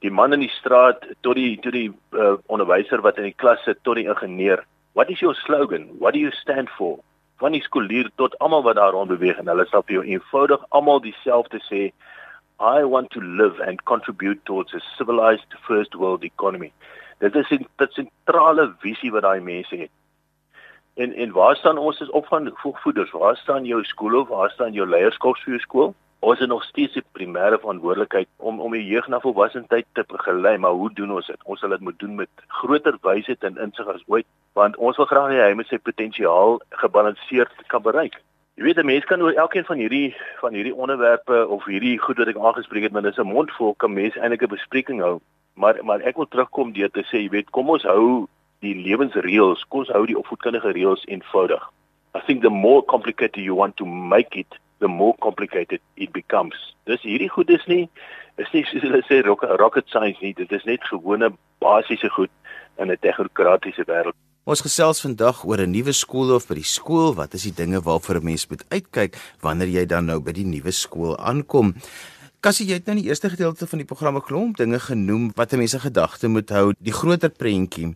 die 0.00 0.10
man 0.10 0.32
in 0.32 0.40
die 0.40 0.54
straat 0.56 1.04
tot 1.20 1.36
die 1.36 1.58
tot 1.60 1.76
die 1.76 1.90
uh, 2.16 2.36
onderwyser 2.48 3.04
wat 3.04 3.18
in 3.20 3.28
die 3.28 3.36
klas 3.36 3.60
sit 3.64 3.84
tot 3.84 4.00
die 4.00 4.08
ingenieur 4.08 4.64
What 4.92 5.10
is 5.10 5.20
your 5.20 5.36
slogan? 5.46 5.86
What 5.98 6.14
do 6.14 6.18
you 6.18 6.32
stand 6.32 6.68
for? 6.76 6.98
Van 7.38 7.52
die 7.52 7.62
skoolier 7.62 8.10
tot 8.16 8.34
almal 8.38 8.62
wat 8.62 8.76
daar 8.76 8.90
rond 8.90 9.08
beweeg 9.12 9.38
en 9.38 9.46
hulle 9.46 9.66
sal 9.70 9.84
vir 9.86 10.00
jou 10.00 10.02
eenvoudig 10.04 10.64
almal 10.76 10.98
dieselfde 11.04 11.60
sê 11.68 11.82
I 12.60 12.84
want 12.84 13.10
to 13.12 13.20
live 13.20 13.58
and 13.66 13.82
contribute 13.86 14.44
towards 14.44 14.74
a 14.74 14.80
civilized 14.98 15.46
first 15.66 15.94
world 15.94 16.24
economy. 16.24 16.72
Dit 17.18 17.34
is 17.34 17.50
'n 17.50 17.66
sentrale 17.78 18.74
visie 18.78 19.12
wat 19.12 19.22
daai 19.22 19.40
mense 19.40 19.76
het. 19.76 19.90
En 20.94 21.14
en 21.14 21.32
waar 21.32 21.56
staan 21.56 21.78
ons 21.78 22.00
as 22.00 22.10
opvoeders? 22.10 23.10
Waar 23.10 23.36
staan 23.36 23.64
jou 23.64 23.84
skool 23.84 24.20
of 24.20 24.28
waar 24.28 24.50
staan 24.50 24.72
jou 24.72 24.86
leierskap 24.86 25.36
vir 25.36 25.54
jou 25.54 25.58
skool? 25.58 25.94
Ons 26.18 26.38
het 26.38 26.48
nog 26.48 26.64
steeds 26.64 26.92
die 26.92 27.04
primêre 27.12 27.58
verantwoordelikheid 27.58 28.28
om 28.36 28.60
om 28.60 28.72
die 28.72 28.86
jeug 28.86 29.06
na 29.08 29.20
volwassenheid 29.20 29.86
te 29.92 30.04
begelei, 30.08 30.58
maar 30.58 30.70
hoe 30.70 30.92
doen 30.92 31.12
ons 31.12 31.26
dit? 31.26 31.40
Ons 31.44 31.60
sal 31.60 31.68
dit 31.68 31.80
moet 31.80 31.98
doen 31.98 32.14
met 32.14 32.28
groter 32.46 32.98
wysheid 33.02 33.44
en 33.44 33.56
insig 33.56 33.86
as 33.86 34.02
ooit, 34.06 34.26
want 34.52 34.76
ons 34.76 34.96
wil 34.96 35.06
graag 35.06 35.30
hê 35.30 35.46
hy 35.46 35.54
moet 35.54 35.66
sy 35.66 35.78
potensiaal 35.78 36.60
gebalanseerd 36.82 37.64
kan 37.66 37.82
bereik. 37.82 38.20
Jy 38.56 38.64
weet 38.64 38.78
'n 38.78 38.86
mens 38.86 39.04
kan 39.04 39.22
oor 39.22 39.32
elkeen 39.32 39.64
van 39.64 39.76
hierdie 39.76 40.16
van 40.40 40.52
hierdie 40.52 40.74
onderwerpe 40.74 41.48
of 41.48 41.64
hierdie 41.64 41.98
goed 41.98 42.18
wat 42.18 42.28
ek 42.28 42.36
aangespreek 42.36 42.82
het, 42.82 42.92
maar 42.92 43.02
dis 43.02 43.16
'n 43.18 43.32
mondvol 43.36 43.74
kan 43.74 43.92
mens 43.92 44.16
eintlik 44.16 44.42
'n 44.42 44.56
bespreking 44.56 45.00
hou. 45.00 45.20
Maar 45.54 45.78
maar 45.84 46.00
ek 46.00 46.16
wil 46.16 46.28
terugkom 46.28 46.72
deur 46.72 46.90
te 46.90 47.02
sê, 47.02 47.16
jy 47.22 47.28
weet, 47.28 47.50
kom 47.50 47.68
ons 47.68 47.82
hou 47.82 48.26
die 48.60 48.74
lewensreëls, 48.74 49.64
kom 49.68 49.78
ons 49.80 49.88
hou 49.88 50.06
die 50.06 50.18
opvoedkundige 50.18 50.72
reëls 50.72 51.04
eenvoudig. 51.06 51.62
I 52.14 52.20
think 52.26 52.42
the 52.42 52.50
more 52.50 52.84
complicated 52.84 53.42
you 53.44 53.54
want 53.54 53.76
to 53.76 53.86
make 53.86 54.38
it, 54.38 54.58
the 54.78 54.88
more 54.88 55.14
complicated 55.18 55.80
it 55.94 56.12
becomes. 56.12 56.74
Dis 56.84 57.02
hierdie 57.02 57.30
goed 57.30 57.50
is 57.50 57.66
nie 57.66 57.88
is 58.36 58.50
nie 58.52 58.64
soos 58.64 58.82
hulle 58.82 59.02
sê 59.02 59.22
rocket 59.58 59.88
science 59.88 60.20
nie, 60.20 60.34
dit 60.34 60.52
is 60.52 60.64
net 60.64 60.84
gewone 60.84 61.32
basiese 61.60 62.08
goed 62.08 62.30
in 62.78 62.90
'n 62.90 62.96
tegnokratiese 63.00 63.84
wêreld. 63.84 64.16
Ons 64.48 64.62
gesels 64.64 65.02
vandag 65.04 65.42
oor 65.44 65.60
'n 65.60 65.70
nuwe 65.70 65.92
skool 65.92 66.32
of 66.32 66.46
by 66.48 66.54
die 66.54 66.64
skool, 66.64 67.12
wat 67.14 67.34
is 67.34 67.42
die 67.42 67.52
dinge 67.52 67.80
waarvoor 67.80 68.16
'n 68.20 68.24
mens 68.24 68.48
moet 68.48 68.64
uitkyk 68.70 69.16
wanneer 69.40 69.68
jy 69.68 69.84
dan 69.86 70.06
nou 70.06 70.18
by 70.18 70.32
die 70.32 70.46
nuwe 70.46 70.70
skool 70.70 71.18
aankom? 71.18 71.74
Kassie, 72.40 72.66
jy 72.66 72.74
het 72.80 72.86
nou 72.86 72.96
in 72.96 73.02
die 73.02 73.10
eerste 73.10 73.28
gedeelte 73.28 73.66
van 73.66 73.78
die 73.78 73.84
program 73.84 74.16
'n 74.16 74.22
klomp 74.22 74.56
dinge 74.56 74.80
genoem 74.80 75.30
wat 75.36 75.52
mense 75.52 75.78
gedagte 75.78 76.28
moet 76.28 76.48
hou, 76.48 76.72
die 76.80 76.92
groter 76.92 77.28
prentjie. 77.28 77.94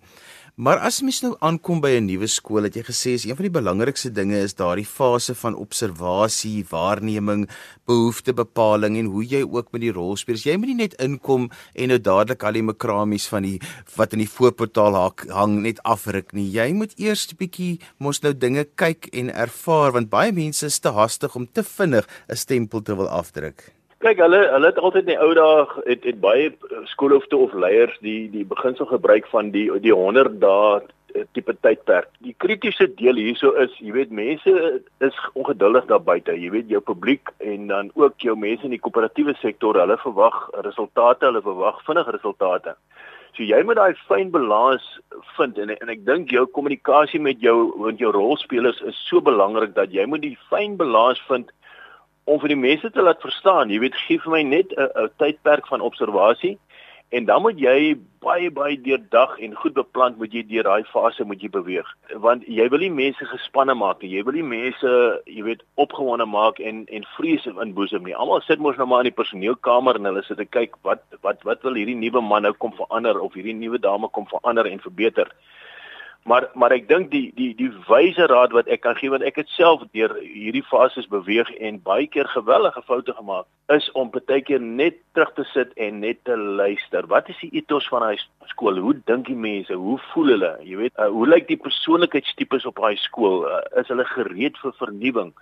Maar 0.55 0.79
as 0.87 1.01
mens 1.03 1.17
nou 1.19 1.33
aankom 1.43 1.81
by 1.83 1.99
'n 1.99 2.07
nuwe 2.07 2.29
skool, 2.31 2.63
het 2.63 2.77
jy 2.77 2.83
gesê 2.87 3.11
is 3.19 3.25
een 3.25 3.35
van 3.35 3.43
die 3.43 3.59
belangrikste 3.59 4.11
dinge 4.11 4.39
is 4.39 4.55
daardie 4.55 4.87
fase 4.87 5.35
van 5.35 5.55
observasie, 5.55 6.65
waarneming, 6.71 7.49
behoeftebepaling 7.87 8.97
en 8.97 9.07
hoe 9.07 9.25
jy 9.27 9.43
ook 9.43 9.73
met 9.73 9.81
die 9.81 9.91
rolspelers. 9.91 10.45
Jy 10.45 10.57
moet 10.57 10.67
nie 10.67 10.75
net 10.87 10.95
inkom 10.95 11.51
en 11.75 11.89
nou 11.89 11.99
dadelik 11.99 12.43
al 12.45 12.53
die 12.53 12.63
makramies 12.63 13.27
van 13.27 13.43
die 13.43 13.61
wat 13.97 14.13
in 14.13 14.21
die 14.21 14.31
voorportaal 14.31 15.13
hang 15.29 15.63
net 15.63 15.83
afruk 15.83 16.33
nie. 16.33 16.51
Jy 16.53 16.73
moet 16.73 16.95
eers 16.99 17.27
'n 17.33 17.37
bietjie 17.37 17.81
mos 17.99 18.23
nou 18.23 18.33
dinge 18.33 18.65
kyk 18.77 19.09
en 19.13 19.35
ervaar 19.35 19.93
want 19.93 20.09
baie 20.09 20.33
mense 20.33 20.67
is 20.67 20.79
te 20.79 20.93
haastig 20.93 21.35
om 21.35 21.49
te 21.53 21.65
vinnig 21.65 22.07
'n 22.29 22.37
stempel 22.37 22.81
te 22.81 22.95
wil 22.95 23.09
afdruk. 23.09 23.74
Kyk, 24.05 24.19
hulle 24.21 24.39
hulle 24.53 24.69
het 24.69 24.79
altyd 24.85 25.07
in 25.07 25.15
die 25.15 25.23
ou 25.25 25.31
dae 25.33 25.63
het 25.87 26.03
het 26.05 26.19
baie 26.21 26.51
skoolhoofde 26.91 27.39
of 27.41 27.55
leiers 27.57 27.95
die 28.05 28.27
die 28.29 28.43
beginsel 28.45 28.85
gebruik 28.91 29.25
van 29.33 29.49
die 29.55 29.63
die 29.81 29.95
100 29.97 30.35
dae 30.43 30.83
eh, 31.15 31.23
tipe 31.33 31.55
tydperk. 31.65 32.11
Die 32.27 32.35
kritiese 32.45 32.91
deel 32.99 33.17
hierso 33.17 33.55
is, 33.65 33.73
jy 33.81 33.95
weet, 33.97 34.13
mense 34.13 34.53
is 35.09 35.23
ongeduldig 35.33 35.89
daar 35.89 36.05
buite. 36.05 36.37
Jy 36.37 36.53
weet 36.53 36.69
jou 36.75 36.83
publiek 36.85 37.33
en 37.39 37.73
dan 37.73 37.89
ook 37.97 38.21
jou 38.21 38.37
mense 38.37 38.69
in 38.69 38.77
die 38.77 38.83
koöperatiewe 38.85 39.39
sektor, 39.41 39.81
hulle 39.81 39.97
verwag 40.05 40.37
resultate, 40.69 41.31
hulle 41.31 41.41
verwag 41.49 41.81
vinnige 41.89 42.19
resultate. 42.19 42.77
So 43.39 43.49
jy 43.49 43.65
moet 43.65 43.81
daai 43.81 43.97
fyn 44.05 44.29
balans 44.37 44.85
vind 45.39 45.57
en 45.65 45.73
en 45.79 45.97
ek 45.97 46.05
dink 46.05 46.37
jou 46.37 46.45
kommunikasie 46.53 47.25
met 47.25 47.41
jou 47.41 47.73
met 47.81 48.05
jou 48.05 48.13
rolspelers 48.13 48.85
is 48.85 49.01
so 49.09 49.25
belangrik 49.25 49.73
dat 49.81 49.97
jy 49.97 50.05
moet 50.05 50.29
die 50.29 50.37
fyn 50.53 50.77
balans 50.77 51.25
vind 51.33 51.49
om 52.25 52.41
vir 52.41 52.55
die 52.55 52.61
mense 52.61 52.91
te 52.91 53.03
laat 53.03 53.21
verstaan, 53.21 53.71
jy 53.71 53.79
weet, 53.83 53.97
gee 54.07 54.19
vir 54.19 54.33
my 54.33 54.43
net 54.43 54.73
'n 54.77 55.11
tydperk 55.19 55.67
van 55.67 55.81
observasie 55.81 56.59
en 57.15 57.25
dan 57.25 57.43
moet 57.43 57.59
jy 57.61 57.95
baie 58.25 58.51
baie 58.51 58.75
deurdag 58.81 59.37
en 59.39 59.55
goed 59.55 59.75
beplan 59.77 60.17
moet 60.19 60.33
jy 60.35 60.43
deur 60.49 60.67
daai 60.67 60.89
fase 60.91 61.25
moet 61.25 61.43
jy 61.43 61.51
beweeg. 61.53 61.87
Want 62.25 62.47
jy 62.51 62.67
wil 62.73 62.83
nie 62.83 62.91
mense 62.91 63.29
gespanne 63.31 63.77
maak 63.79 64.03
nie 64.03 64.11
jy 64.17 64.25
wil 64.27 64.35
nie 64.35 64.47
mense 64.55 64.91
jy 65.31 65.45
weet 65.47 65.63
opgewonde 65.85 66.27
maak 66.27 66.59
en 66.59 66.85
en 66.99 67.07
vrees 67.17 67.47
inboesem 67.47 68.09
nie. 68.09 68.17
Almal 68.17 68.43
sit 68.47 68.59
mos 68.59 68.81
nou 68.81 68.89
maar 68.91 69.05
in 69.05 69.13
die 69.13 69.19
personeelkamer 69.21 70.01
en 70.01 70.11
hulle 70.11 70.25
sit 70.27 70.43
en 70.43 70.51
kyk 70.59 70.75
wat 70.89 71.05
wat 71.27 71.45
wat 71.45 71.63
wil 71.63 71.79
hierdie 71.79 71.99
nuwe 72.01 72.25
man 72.33 72.49
nou 72.49 72.55
kom 72.65 72.75
verander 72.81 73.21
of 73.21 73.37
hierdie 73.39 73.59
nuwe 73.61 73.79
dame 73.79 74.11
kom 74.11 74.27
verander 74.33 74.67
en 74.67 74.83
verbeter 74.89 75.31
Maar 76.25 76.49
maar 76.55 76.73
ek 76.73 76.87
dink 76.89 77.11
die 77.13 77.27
die 77.37 77.51
die 77.57 77.69
wyse 77.85 78.27
raad 78.33 78.55
wat 78.57 78.69
ek 78.73 78.81
kan 78.87 78.97
gee 78.97 79.13
want 79.13 79.25
ek 79.29 79.37
het 79.43 79.51
self 79.53 79.83
deur 79.93 80.15
hierdie 80.23 80.65
fases 80.65 81.09
beweeg 81.13 81.51
en 81.61 81.83
baie 81.85 82.07
keer 82.09 82.31
gewellige 82.33 82.81
foute 82.89 83.13
gemaak 83.13 83.45
is 83.75 83.91
om 83.93 84.09
baie 84.15 84.41
keer 84.41 84.61
net 84.61 84.97
terug 85.13 85.35
te 85.37 85.45
sit 85.53 85.75
en 85.77 86.01
net 86.01 86.23
te 86.25 86.37
luister. 86.37 87.05
Wat 87.13 87.29
is 87.29 87.37
die 87.43 87.51
ethos 87.61 87.89
van 87.93 88.07
hy 88.09 88.17
skool? 88.49 88.81
Hoe 88.81 88.95
dink 89.05 89.29
die 89.29 89.37
mense? 89.37 89.77
Hoe 89.77 89.99
voel 90.13 90.33
hulle? 90.33 90.53
Jy 90.65 90.79
weet, 90.81 90.95
uh, 90.97 91.11
hoe 91.13 91.29
lyk 91.29 91.49
die 91.49 91.61
persoonlikheidstipes 91.61 92.65
op 92.73 92.81
daai 92.81 92.97
skool? 93.05 93.45
Uh, 93.45 93.61
is 93.81 93.93
hulle 93.93 94.09
gereed 94.15 94.57
vir 94.65 94.73
vernuwing? 94.81 95.35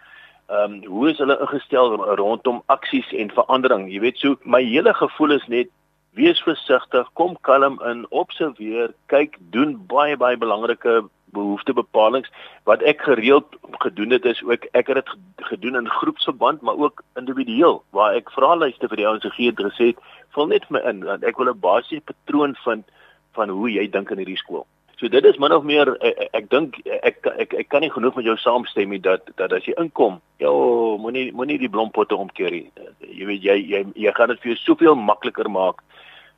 Ehm 0.51 0.75
um, 0.75 0.91
hoe 0.91 1.11
is 1.13 1.23
hulle 1.23 1.39
ingestel 1.47 1.95
rondom 2.19 2.59
aksies 2.75 3.15
en 3.15 3.31
verandering? 3.31 3.87
Jy 3.87 4.03
weet, 4.03 4.19
so 4.19 4.35
my 4.43 4.65
hele 4.67 4.95
gevoel 4.99 5.39
is 5.39 5.47
net 5.47 5.71
wees 6.15 6.41
versigtig, 6.45 7.09
kom 7.19 7.37
kalm 7.41 7.81
in, 7.89 8.05
observeer, 8.11 8.93
kyk, 9.13 9.39
doen 9.55 9.77
baie 9.89 10.17
baie 10.17 10.37
belangrike 10.37 11.03
behoeftebepalings 11.33 12.29
wat 12.69 12.83
ek 12.89 13.01
gereeld 13.09 13.57
gedoen 13.85 14.13
het 14.13 14.27
is 14.29 14.43
ook 14.45 14.67
ek 14.77 14.91
het 14.93 15.01
dit 15.01 15.13
gedoen 15.49 15.79
in 15.81 15.89
groepsverband 15.89 16.61
maar 16.61 16.77
ook 16.77 17.01
individueel 17.17 17.81
waar 17.97 18.19
ek 18.19 18.31
vra 18.37 18.53
lyste 18.61 18.89
vir 18.89 19.01
die 19.01 19.09
ouens 19.09 19.25
gegee 19.25 19.49
het 19.49 19.63
gesê 19.65 19.89
vul 20.37 20.53
net 20.53 20.69
my 20.69 20.83
in 20.91 21.01
want 21.09 21.25
ek 21.25 21.41
wil 21.41 21.49
'n 21.49 21.65
basiese 21.65 22.05
patroon 22.05 22.57
vind 22.65 22.85
van 23.33 23.49
hoe 23.49 23.71
jy 23.71 23.89
dink 23.89 24.11
in 24.11 24.19
hierdie 24.19 24.37
skool. 24.37 24.67
So 25.01 25.09
dit 25.09 25.25
is 25.25 25.39
min 25.39 25.53
of 25.53 25.65
meer 25.65 25.97
ek, 26.01 26.19
ek, 26.19 26.29
ek 26.33 26.51
dink 26.51 26.77
ek, 27.03 27.27
ek 27.27 27.55
ek 27.55 27.69
kan 27.69 27.81
nie 27.81 27.91
genoeg 27.91 28.15
met 28.15 28.25
jou 28.25 28.37
saamstem 28.37 28.91
nie 28.91 29.01
dat 29.01 29.31
dat 29.37 29.53
as 29.53 29.65
jy 29.65 29.75
inkom, 29.81 30.21
jo, 30.39 30.99
moenie 30.99 31.33
moenie 31.33 31.59
die 31.59 31.69
blompotte 31.69 32.17
omkeer 32.17 32.51
nie. 32.51 32.71
Jy 33.01 33.27
weet 33.27 33.43
jy 33.43 33.57
jy 33.73 33.81
jy 33.95 34.13
gaan 34.13 34.29
dit 34.29 34.41
vir 34.41 34.53
jou 34.53 34.61
soveel 34.61 34.95
makliker 34.95 35.51
maak 35.51 35.83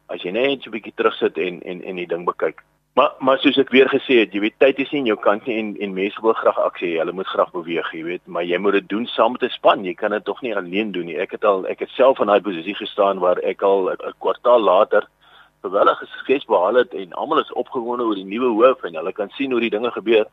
as 0.08 0.22
jy 0.22 0.30
net 0.30 0.62
so 0.62 0.70
'n 0.70 0.76
bietjie 0.76 0.94
terugsit 0.94 1.38
en 1.38 1.62
en 1.62 1.82
en 1.82 1.96
die 1.96 2.06
ding 2.06 2.24
bekyk. 2.24 2.62
Maar 2.94 3.12
maar 3.18 3.38
soos 3.38 3.58
ek 3.58 3.70
weer 3.70 3.88
gesê 3.88 4.20
het, 4.22 4.32
jy 4.32 4.40
weet 4.40 4.58
tyd 4.58 4.78
is 4.78 4.90
nie 4.92 5.00
in 5.00 5.06
jou 5.06 5.18
kant 5.18 5.46
nie 5.46 5.58
en 5.58 5.76
en 5.80 5.94
mense 5.94 6.20
wil 6.22 6.32
graag 6.32 6.58
aksie 6.58 6.92
hê. 6.92 6.98
Hulle 6.98 7.12
moet 7.12 7.26
graag 7.26 7.50
beweeg, 7.50 7.92
jy 7.92 8.04
weet, 8.04 8.26
maar 8.26 8.44
jy 8.44 8.58
moet 8.58 8.72
dit 8.72 8.88
doen 8.88 9.06
saam 9.06 9.32
met 9.32 9.42
'n 9.42 9.50
span. 9.50 9.84
Jy 9.84 9.94
kan 9.94 10.10
dit 10.10 10.24
tog 10.24 10.42
nie 10.42 10.54
alleen 10.56 10.92
doen 10.92 11.06
nie. 11.06 11.18
Ek 11.18 11.32
het 11.32 11.44
al 11.44 11.66
ek 11.66 11.80
het 11.80 11.90
self 11.90 12.20
in 12.20 12.26
daai 12.26 12.40
posisie 12.40 12.74
gestaan 12.74 13.18
waar 13.18 13.38
ek 13.38 13.62
al 13.62 13.90
'n 13.90 14.14
kwartaal 14.20 14.60
later 14.60 15.08
gewellige 15.64 16.06
sukses 16.06 16.44
behaal 16.44 16.74
het 16.74 16.94
en 16.94 17.12
almal 17.12 17.40
is 17.40 17.52
opgewonde 17.52 18.04
oor 18.04 18.14
die 18.14 18.24
nuwe 18.28 18.50
hoof 18.58 18.82
en 18.84 18.94
hulle 18.94 19.12
kan 19.12 19.30
sien 19.36 19.50
hoe 19.50 19.60
die 19.60 19.72
dinge 19.72 19.90
gebeur 19.90 20.26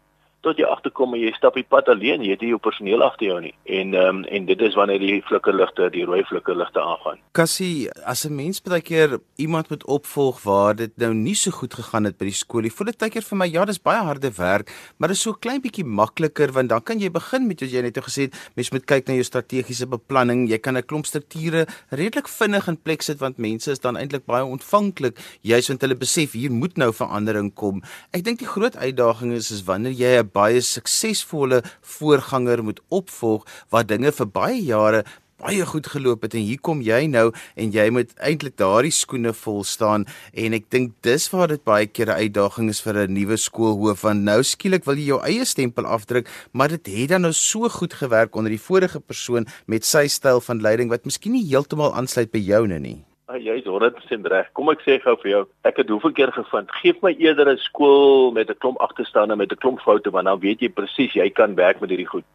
tot 0.46 0.58
jy 0.58 0.66
agterkom 0.66 1.14
en 1.14 1.22
jy 1.22 1.32
stap 1.36 1.58
die 1.58 1.66
pad 1.68 1.90
alleen, 1.92 2.24
jy 2.26 2.34
het 2.34 2.42
nie 2.42 2.52
jou 2.52 2.60
personeel 2.62 3.04
agter 3.06 3.28
jou 3.28 3.40
nie. 3.44 3.54
En 3.66 3.94
ehm 3.94 4.22
um, 4.22 4.24
en 4.32 4.46
dit 4.46 4.62
is 4.62 4.76
wanneer 4.78 5.02
die 5.02 5.22
flikkerligte, 5.28 5.90
die 5.94 6.06
rooi 6.08 6.24
flikkerligte 6.26 6.82
aangaan. 6.82 7.20
Cassie, 7.38 7.90
as 8.06 8.26
'n 8.26 8.36
mens 8.36 8.62
baie 8.62 8.82
keer 8.82 9.20
iemand 9.36 9.70
moet 9.70 9.86
opvolg 9.86 10.44
waar 10.44 10.76
dit 10.76 10.92
nou 10.98 11.14
nie 11.14 11.36
so 11.36 11.52
goed 11.52 11.74
gegaan 11.74 12.06
het 12.06 12.18
by 12.18 12.26
die 12.26 12.40
skool 12.44 12.62
nie, 12.62 12.72
voel 12.72 12.86
dit 12.86 12.98
baie 12.98 13.12
keer 13.12 13.22
vir 13.22 13.38
my 13.38 13.48
ja, 13.48 13.66
dis 13.66 13.80
baie 13.80 14.02
harde 14.04 14.32
werk, 14.38 14.72
maar 14.98 15.10
dit 15.10 15.18
is 15.18 15.24
so 15.24 15.34
klein 15.34 15.62
bietjie 15.62 15.86
makliker 15.86 16.52
want 16.52 16.70
dan 16.70 16.82
kan 16.82 17.00
jy 17.00 17.10
begin 17.10 17.48
met 17.48 17.62
wat 17.62 17.72
jy 17.72 17.82
net 17.82 17.98
gesê 17.98 18.22
het, 18.22 18.52
mens 18.56 18.72
moet 18.72 18.86
kyk 18.86 19.08
na 19.08 19.14
jou 19.14 19.24
strategiese 19.24 19.86
beplanning. 19.86 20.50
Jy 20.50 20.58
kan 20.58 20.78
'n 20.78 20.84
klomp 20.84 21.06
strukture 21.06 21.68
redelik 21.90 22.28
vinnig 22.28 22.68
in 22.68 22.78
plek 22.78 23.02
sit 23.02 23.20
want 23.20 23.38
mense 23.38 23.72
is 23.72 23.80
dan 23.80 23.98
eintlik 23.98 24.26
baie 24.26 24.44
ontvanklik, 24.44 25.18
juis 25.42 25.68
want 25.68 25.82
hulle 25.82 25.96
besef 25.96 26.32
hier 26.32 26.52
moet 26.52 26.78
nou 26.78 26.92
verandering 26.94 27.54
kom. 27.54 27.82
Ek 28.12 28.24
dink 28.24 28.40
die 28.40 28.48
groot 28.48 28.76
uitdaging 28.76 29.34
is 29.34 29.52
is 29.52 29.64
wanneer 29.64 29.94
jy 29.94 30.20
'n 30.20 30.31
baie 30.34 30.62
suksesvolle 30.62 31.62
voorganger 31.82 32.64
moet 32.64 32.82
opvolg 32.90 33.46
wat 33.70 33.88
dinge 33.88 34.12
vir 34.12 34.28
baie 34.28 34.62
jare 34.64 35.04
baie 35.42 35.66
goed 35.66 35.88
geloop 35.90 36.26
het. 36.26 36.36
En 36.38 36.46
hier 36.46 36.62
kom 36.62 36.82
jy 36.86 37.06
nou 37.10 37.30
en 37.60 37.74
jy 37.74 37.88
moet 37.94 38.12
eintlik 38.22 38.58
daardie 38.62 38.94
skoene 38.94 39.34
vol 39.38 39.64
staan. 39.68 40.06
En 40.38 40.56
ek 40.58 40.70
dink 40.74 40.94
dis 41.06 41.28
waar 41.34 41.52
dit 41.52 41.64
baie 41.66 41.88
keer 41.88 42.14
'n 42.14 42.22
uitdaging 42.28 42.70
is 42.70 42.82
vir 42.82 43.08
'n 43.08 43.14
nuwe 43.14 43.38
skoolhoof 43.38 44.02
want 44.02 44.24
nou 44.24 44.42
skielik 44.44 44.86
wil 44.86 44.96
jy 44.96 45.08
jou 45.14 45.22
eie 45.24 45.46
stempel 45.46 45.86
afdruk 45.86 46.28
maar 46.54 46.70
dit 46.70 46.88
het 46.88 47.10
dan 47.10 47.22
nou 47.22 47.34
so 47.34 47.70
goed 47.70 47.94
gewerk 47.94 48.36
onder 48.36 48.52
die 48.52 48.62
vorige 48.62 49.00
persoon 49.00 49.48
met 49.66 49.86
sy 49.86 50.08
styl 50.08 50.42
van 50.42 50.62
leiding 50.62 50.90
wat 50.90 51.06
miskien 51.06 51.34
nie 51.34 51.48
heeltemal 51.48 51.96
aansluit 51.96 52.32
by 52.32 52.40
joune 52.40 52.80
nie 52.80 53.11
Jy 53.40 53.62
is 53.62 53.68
100% 53.68 54.28
reg. 54.28 54.50
Kom 54.58 54.70
ek 54.74 54.82
sê 54.86 54.98
gou 55.04 55.16
vir 55.22 55.32
jou, 55.32 55.42
ek 55.68 55.78
het 55.78 55.90
hoeveel 55.90 56.14
keer 56.18 56.32
gevind, 56.36 56.72
geef 56.82 57.02
my 57.02 57.14
eerder 57.20 57.50
'n 57.52 57.58
skool 57.58 58.32
met 58.32 58.50
'n 58.50 58.60
klomp 58.60 58.82
agterstande 58.82 59.36
met 59.36 59.52
'n 59.52 59.62
klomp 59.62 59.80
foute 59.82 60.12
want 60.12 60.26
dan 60.26 60.40
weet 60.40 60.62
jy 60.62 60.70
presies 60.70 61.14
jy 61.14 61.30
kan 61.30 61.56
werk 61.56 61.80
met 61.82 61.90
hierdie 61.90 62.12
goed. 62.14 62.26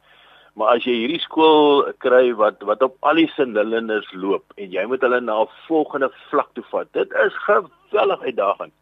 Maar 0.55 0.76
as 0.76 0.85
jy 0.85 0.93
hierdie 0.93 1.21
skool 1.21 1.93
kry 1.99 2.33
wat 2.33 2.62
wat 2.62 2.83
op 2.83 2.97
al 3.00 3.15
die 3.15 3.29
sinlinders 3.37 4.09
loop 4.12 4.45
en 4.57 4.71
jy 4.71 4.87
moet 4.87 5.03
hulle 5.03 5.21
na 5.21 5.43
'n 5.43 5.49
volgende 5.69 6.11
vlak 6.31 6.49
toe 6.55 6.65
vat. 6.71 6.93
Dit 6.93 7.12
is 7.12 7.35
geweldig 7.45 8.21
uitdagend. 8.23 8.73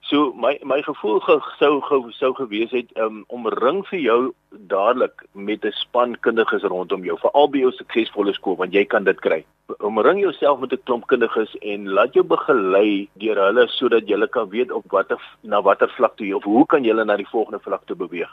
So 0.00 0.32
my 0.32 0.58
my 0.64 0.82
gevoel 0.82 1.20
ge, 1.20 1.40
sou 1.58 1.80
ge, 1.80 2.12
sou 2.12 2.32
gewees 2.34 2.70
het 2.70 2.96
um, 2.96 3.24
om 3.28 3.46
ring 3.48 3.86
vir 3.86 3.98
jou 3.98 4.34
dadelik 4.68 5.24
met 5.32 5.64
'n 5.64 5.72
span 5.72 6.16
kundiges 6.20 6.62
rondom 6.62 7.04
jou 7.04 7.18
veral 7.18 7.48
by 7.48 7.58
jou 7.58 7.72
suksesvolle 7.72 8.32
skool 8.32 8.56
want 8.56 8.72
jy 8.72 8.84
kan 8.84 9.04
dit 9.04 9.20
kry. 9.20 9.44
Omring 9.78 10.20
jouself 10.20 10.60
met 10.60 10.72
'n 10.72 10.82
klomp 10.84 11.06
kundiges 11.06 11.56
en 11.60 11.88
laat 11.88 12.14
jou 12.14 12.24
begelei 12.24 13.08
deur 13.14 13.36
hulle 13.36 13.68
sodat 13.68 14.08
jy 14.08 14.26
kan 14.26 14.48
weet 14.48 14.70
op 14.70 14.84
watter 14.90 15.20
na 15.42 15.62
watter 15.62 15.88
vlak 15.88 16.16
toe 16.16 16.26
jy 16.26 16.34
of 16.34 16.44
hoe 16.44 16.66
kan 16.66 16.84
jy 16.84 16.92
na 16.92 17.16
die 17.16 17.32
volgende 17.32 17.60
vlak 17.60 17.86
toe 17.86 17.96
beweeg. 17.96 18.30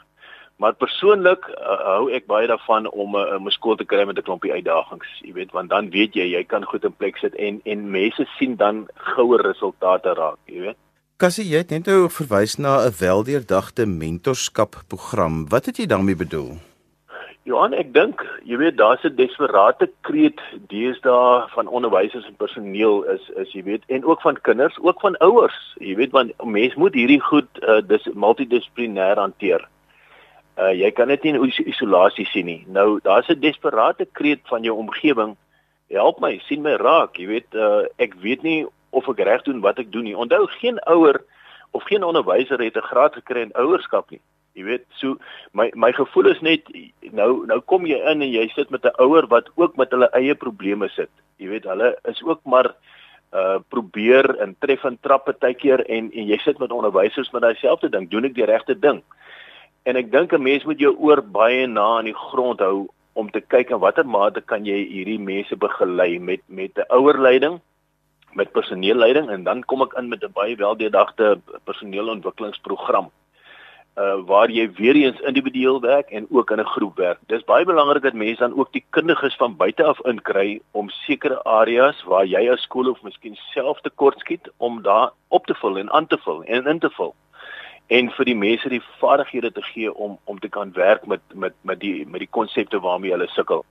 Maar 0.60 0.74
persoonlik 0.76 1.46
uh, 1.48 1.76
hou 1.96 2.10
ek 2.12 2.26
baie 2.26 2.46
daarvan 2.46 2.90
om 2.90 3.16
'n 3.16 3.20
uh, 3.20 3.40
'n 3.40 3.50
skool 3.50 3.76
te 3.76 3.84
kry 3.84 4.04
met 4.04 4.18
'n 4.18 4.22
klompie 4.22 4.52
uitdagings, 4.52 5.08
jy 5.24 5.32
weet, 5.32 5.52
want 5.52 5.70
dan 5.70 5.90
weet 5.90 6.14
jy 6.14 6.26
jy 6.36 6.44
kan 6.44 6.64
goed 6.64 6.84
in 6.84 6.92
plek 6.92 7.16
sit 7.16 7.34
en 7.34 7.60
en 7.64 7.90
mense 7.90 8.26
sien 8.36 8.56
dan 8.56 8.88
gouer 8.94 9.40
resultate 9.40 10.12
raak, 10.12 10.38
jy 10.44 10.60
weet. 10.60 10.76
Kassie, 11.20 11.44
jy 11.44 11.58
het 11.60 11.72
net 11.74 11.84
nou 11.90 12.06
verwys 12.08 12.54
na 12.56 12.78
'n 12.80 12.94
weldeurdagte 12.96 13.84
mentorskap 13.84 14.76
program. 14.88 15.44
Wat 15.52 15.66
het 15.66 15.76
jy 15.76 15.86
daarmee 15.86 16.16
bedoel? 16.16 16.56
Johan, 17.44 17.74
ek 17.74 17.92
dink, 17.92 18.24
jy 18.44 18.56
weet, 18.56 18.76
daar's 18.76 19.04
'n 19.04 19.16
desperate 19.16 19.90
kreet 20.00 20.40
deesdae 20.68 21.44
van 21.52 21.68
onderwysers 21.68 22.24
en 22.26 22.36
personeel 22.36 23.02
is 23.02 23.20
is 23.36 23.52
jy 23.52 23.62
weet 23.62 23.82
en 23.88 24.04
ook 24.04 24.20
van 24.20 24.40
kinders, 24.40 24.78
ook 24.80 25.00
van 25.00 25.16
ouers. 25.18 25.76
Jy 25.76 25.94
weet 25.96 26.10
want 26.10 26.32
mens 26.44 26.74
moet 26.74 26.94
hierdie 26.94 27.20
goed 27.20 27.48
uh, 27.68 27.82
dis 27.86 28.08
multidissiplinêr 28.14 29.16
hanteer. 29.16 29.68
Uh 30.56 30.72
jy 30.72 30.90
kan 30.90 31.08
dit 31.08 31.22
nie 31.22 31.34
in 31.34 31.52
isolasie 31.66 32.26
sien 32.26 32.46
nie. 32.46 32.64
Nou 32.66 32.98
daar's 33.02 33.28
'n 33.28 33.40
desperate 33.40 34.08
kreet 34.12 34.40
van 34.44 34.62
jou 34.62 34.76
omgewing. 34.76 35.36
Help 35.88 36.20
my, 36.20 36.38
sien 36.38 36.62
my 36.62 36.76
raak. 36.76 37.16
Jy 37.16 37.26
weet 37.26 37.54
uh 37.54 37.84
ek 37.98 38.14
weet 38.14 38.42
nie 38.42 38.66
of 38.90 39.08
ek 39.08 39.22
reg 39.26 39.42
doen 39.42 39.60
wat 39.60 39.78
ek 39.78 39.92
doen 39.92 40.04
nie. 40.04 40.16
Onthou 40.16 40.46
geen 40.60 40.78
ouer 40.86 41.20
of 41.70 41.82
geen 41.86 42.04
onderwyser 42.04 42.62
het 42.62 42.76
'n 42.76 42.90
graad 42.90 43.14
gekry 43.14 43.40
in 43.42 43.54
ouerskap 43.54 44.10
nie. 44.10 44.20
Jy 44.54 44.64
weet, 44.64 44.84
so 44.98 45.16
my 45.52 45.70
my 45.74 45.92
gevoel 45.92 46.26
is 46.26 46.40
net 46.40 46.66
nou 47.14 47.46
nou 47.46 47.60
kom 47.60 47.86
jy 47.86 47.98
in 48.10 48.22
en 48.22 48.32
jy 48.32 48.48
sit 48.54 48.70
met 48.70 48.84
'n 48.84 48.98
ouer 48.98 49.26
wat 49.26 49.50
ook 49.54 49.76
met 49.76 49.90
hulle 49.90 50.10
eie 50.12 50.34
probleme 50.34 50.88
sit. 50.88 51.10
Jy 51.38 51.48
weet, 51.48 51.64
hulle 51.64 51.96
is 52.04 52.22
ook 52.22 52.40
maar 52.44 52.74
uh 53.32 53.58
probeer 53.68 54.26
en 54.42 54.56
tref 54.58 54.84
en 54.84 54.98
trap 55.00 55.24
partykeer 55.24 55.84
en 55.86 56.10
en 56.12 56.26
jy 56.26 56.38
sit 56.38 56.58
met 56.58 56.72
onderwysers 56.72 57.30
met 57.30 57.42
daai 57.42 57.54
selfde 57.54 57.88
ding, 57.88 58.08
doen 58.10 58.24
ek 58.24 58.34
die 58.34 58.44
regte 58.44 58.74
ding? 58.74 59.02
En 59.86 59.96
ek 59.96 60.10
dink 60.10 60.32
'n 60.32 60.42
mens 60.42 60.64
moet 60.64 60.78
jou 60.78 60.96
oor 60.98 61.22
baie 61.22 61.66
na 61.66 61.98
aan 61.98 62.04
die 62.04 62.20
grond 62.28 62.60
hou 62.60 62.88
om 63.12 63.30
te 63.30 63.40
kyk 63.40 63.70
in 63.70 63.78
watter 63.78 64.06
mate 64.06 64.40
kan 64.40 64.64
jy 64.64 64.82
hierdie 64.88 65.18
mense 65.18 65.56
begelei 65.56 66.18
met 66.18 66.40
met 66.48 66.76
'n 66.76 66.90
ouerleiding, 66.90 67.60
met 68.32 68.52
personeelleiding 68.52 69.30
en 69.30 69.44
dan 69.44 69.64
kom 69.64 69.82
ek 69.82 69.96
in 69.98 70.08
met 70.08 70.24
'n 70.24 70.32
baie 70.32 70.56
weldeurdagte 70.56 71.40
personeelontwikkelingsprogram. 71.64 73.10
Uh 73.96 74.16
waar 74.26 74.50
jy 74.50 74.70
weer 74.72 74.94
eens 74.94 75.20
individueel 75.20 75.80
werk 75.80 76.10
en 76.10 76.26
ook 76.30 76.50
in 76.50 76.60
'n 76.60 76.72
groep 76.74 76.96
werk. 76.96 77.18
Dis 77.26 77.44
baie 77.44 77.64
belangrik 77.64 78.02
dat 78.02 78.12
mense 78.12 78.42
dan 78.42 78.58
ook 78.58 78.72
die 78.72 78.84
kundiges 78.90 79.36
van 79.36 79.56
buite 79.56 79.84
af 79.84 80.00
inkry 80.00 80.60
om 80.70 80.88
sekere 80.88 81.44
areas 81.44 82.02
waar 82.02 82.26
jy 82.26 82.50
as 82.50 82.62
skool 82.62 82.90
of 82.90 83.02
miskien 83.02 83.36
self 83.52 83.80
tekortskiet 83.80 84.50
om 84.56 84.82
daar 84.82 85.10
op 85.28 85.46
te 85.46 85.54
vul 85.54 85.78
en 85.78 85.90
aan 85.90 86.06
te 86.06 86.18
vul 86.18 86.42
en 86.44 86.66
in 86.66 86.78
te 86.78 86.90
vul 86.90 87.14
en 87.90 88.10
vir 88.14 88.28
die 88.28 88.36
mense 88.38 88.70
die 88.70 88.82
vaardighede 89.00 89.50
te 89.54 89.62
gee 89.72 89.90
om 89.90 90.18
om 90.30 90.38
te 90.38 90.48
kan 90.48 90.72
werk 90.76 91.06
met 91.06 91.22
met 91.34 91.54
met 91.66 91.80
die 91.80 92.06
met 92.06 92.22
die 92.22 92.30
konsepte 92.38 92.80
waarmee 92.80 93.10
hulle 93.10 93.28
sukkel. 93.34 93.64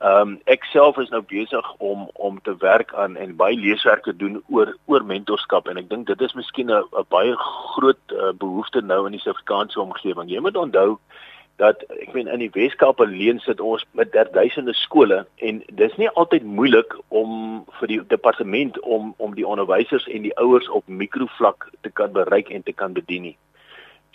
Ehm 0.00 0.20
um, 0.20 0.30
ek 0.48 0.62
self 0.72 0.96
is 0.96 1.10
nou 1.12 1.20
besig 1.28 1.66
om 1.78 2.06
om 2.14 2.38
te 2.42 2.54
werk 2.60 2.94
aan 2.94 3.16
en 3.20 3.34
baie 3.36 3.56
leeswerke 3.56 4.14
doen 4.16 4.38
oor 4.48 4.70
oor 4.88 5.04
mentorskap 5.04 5.68
en 5.68 5.76
ek 5.76 5.90
dink 5.90 6.06
dit 6.08 6.22
is 6.24 6.32
miskien 6.38 6.72
'n 6.72 7.04
baie 7.12 7.34
groot 7.74 8.14
uh, 8.16 8.30
behoefte 8.32 8.80
nou 8.80 9.04
in 9.06 9.12
die 9.12 9.20
Suid-Afrikaanse 9.20 9.80
omgewing. 9.80 10.30
Jy 10.32 10.40
moet 10.40 10.56
onthou 10.56 10.96
dat 11.60 11.84
ek 12.00 12.14
meen 12.16 12.32
in 12.32 12.40
die 12.40 12.54
Weskaap 12.54 13.00
alleen 13.04 13.40
sit 13.44 13.60
ons 13.60 13.84
met 13.92 14.16
duisende 14.32 14.72
skole 14.74 15.26
en 15.36 15.62
dis 15.82 15.96
nie 16.00 16.08
altyd 16.08 16.48
moeilik 16.48 16.96
om 17.08 17.60
vir 17.80 17.92
die 17.92 18.00
departement 18.08 18.80
om 18.80 19.14
om 19.18 19.34
die 19.36 19.46
onderwysers 19.46 20.08
en 20.08 20.22
die 20.22 20.36
ouers 20.40 20.68
op 20.68 20.88
mikrovlak 20.88 21.68
te 21.80 21.90
kan 21.90 22.12
bereik 22.16 22.48
en 22.48 22.62
te 22.62 22.72
kan 22.72 22.96
bedien 22.96 23.22
nie. 23.22 23.36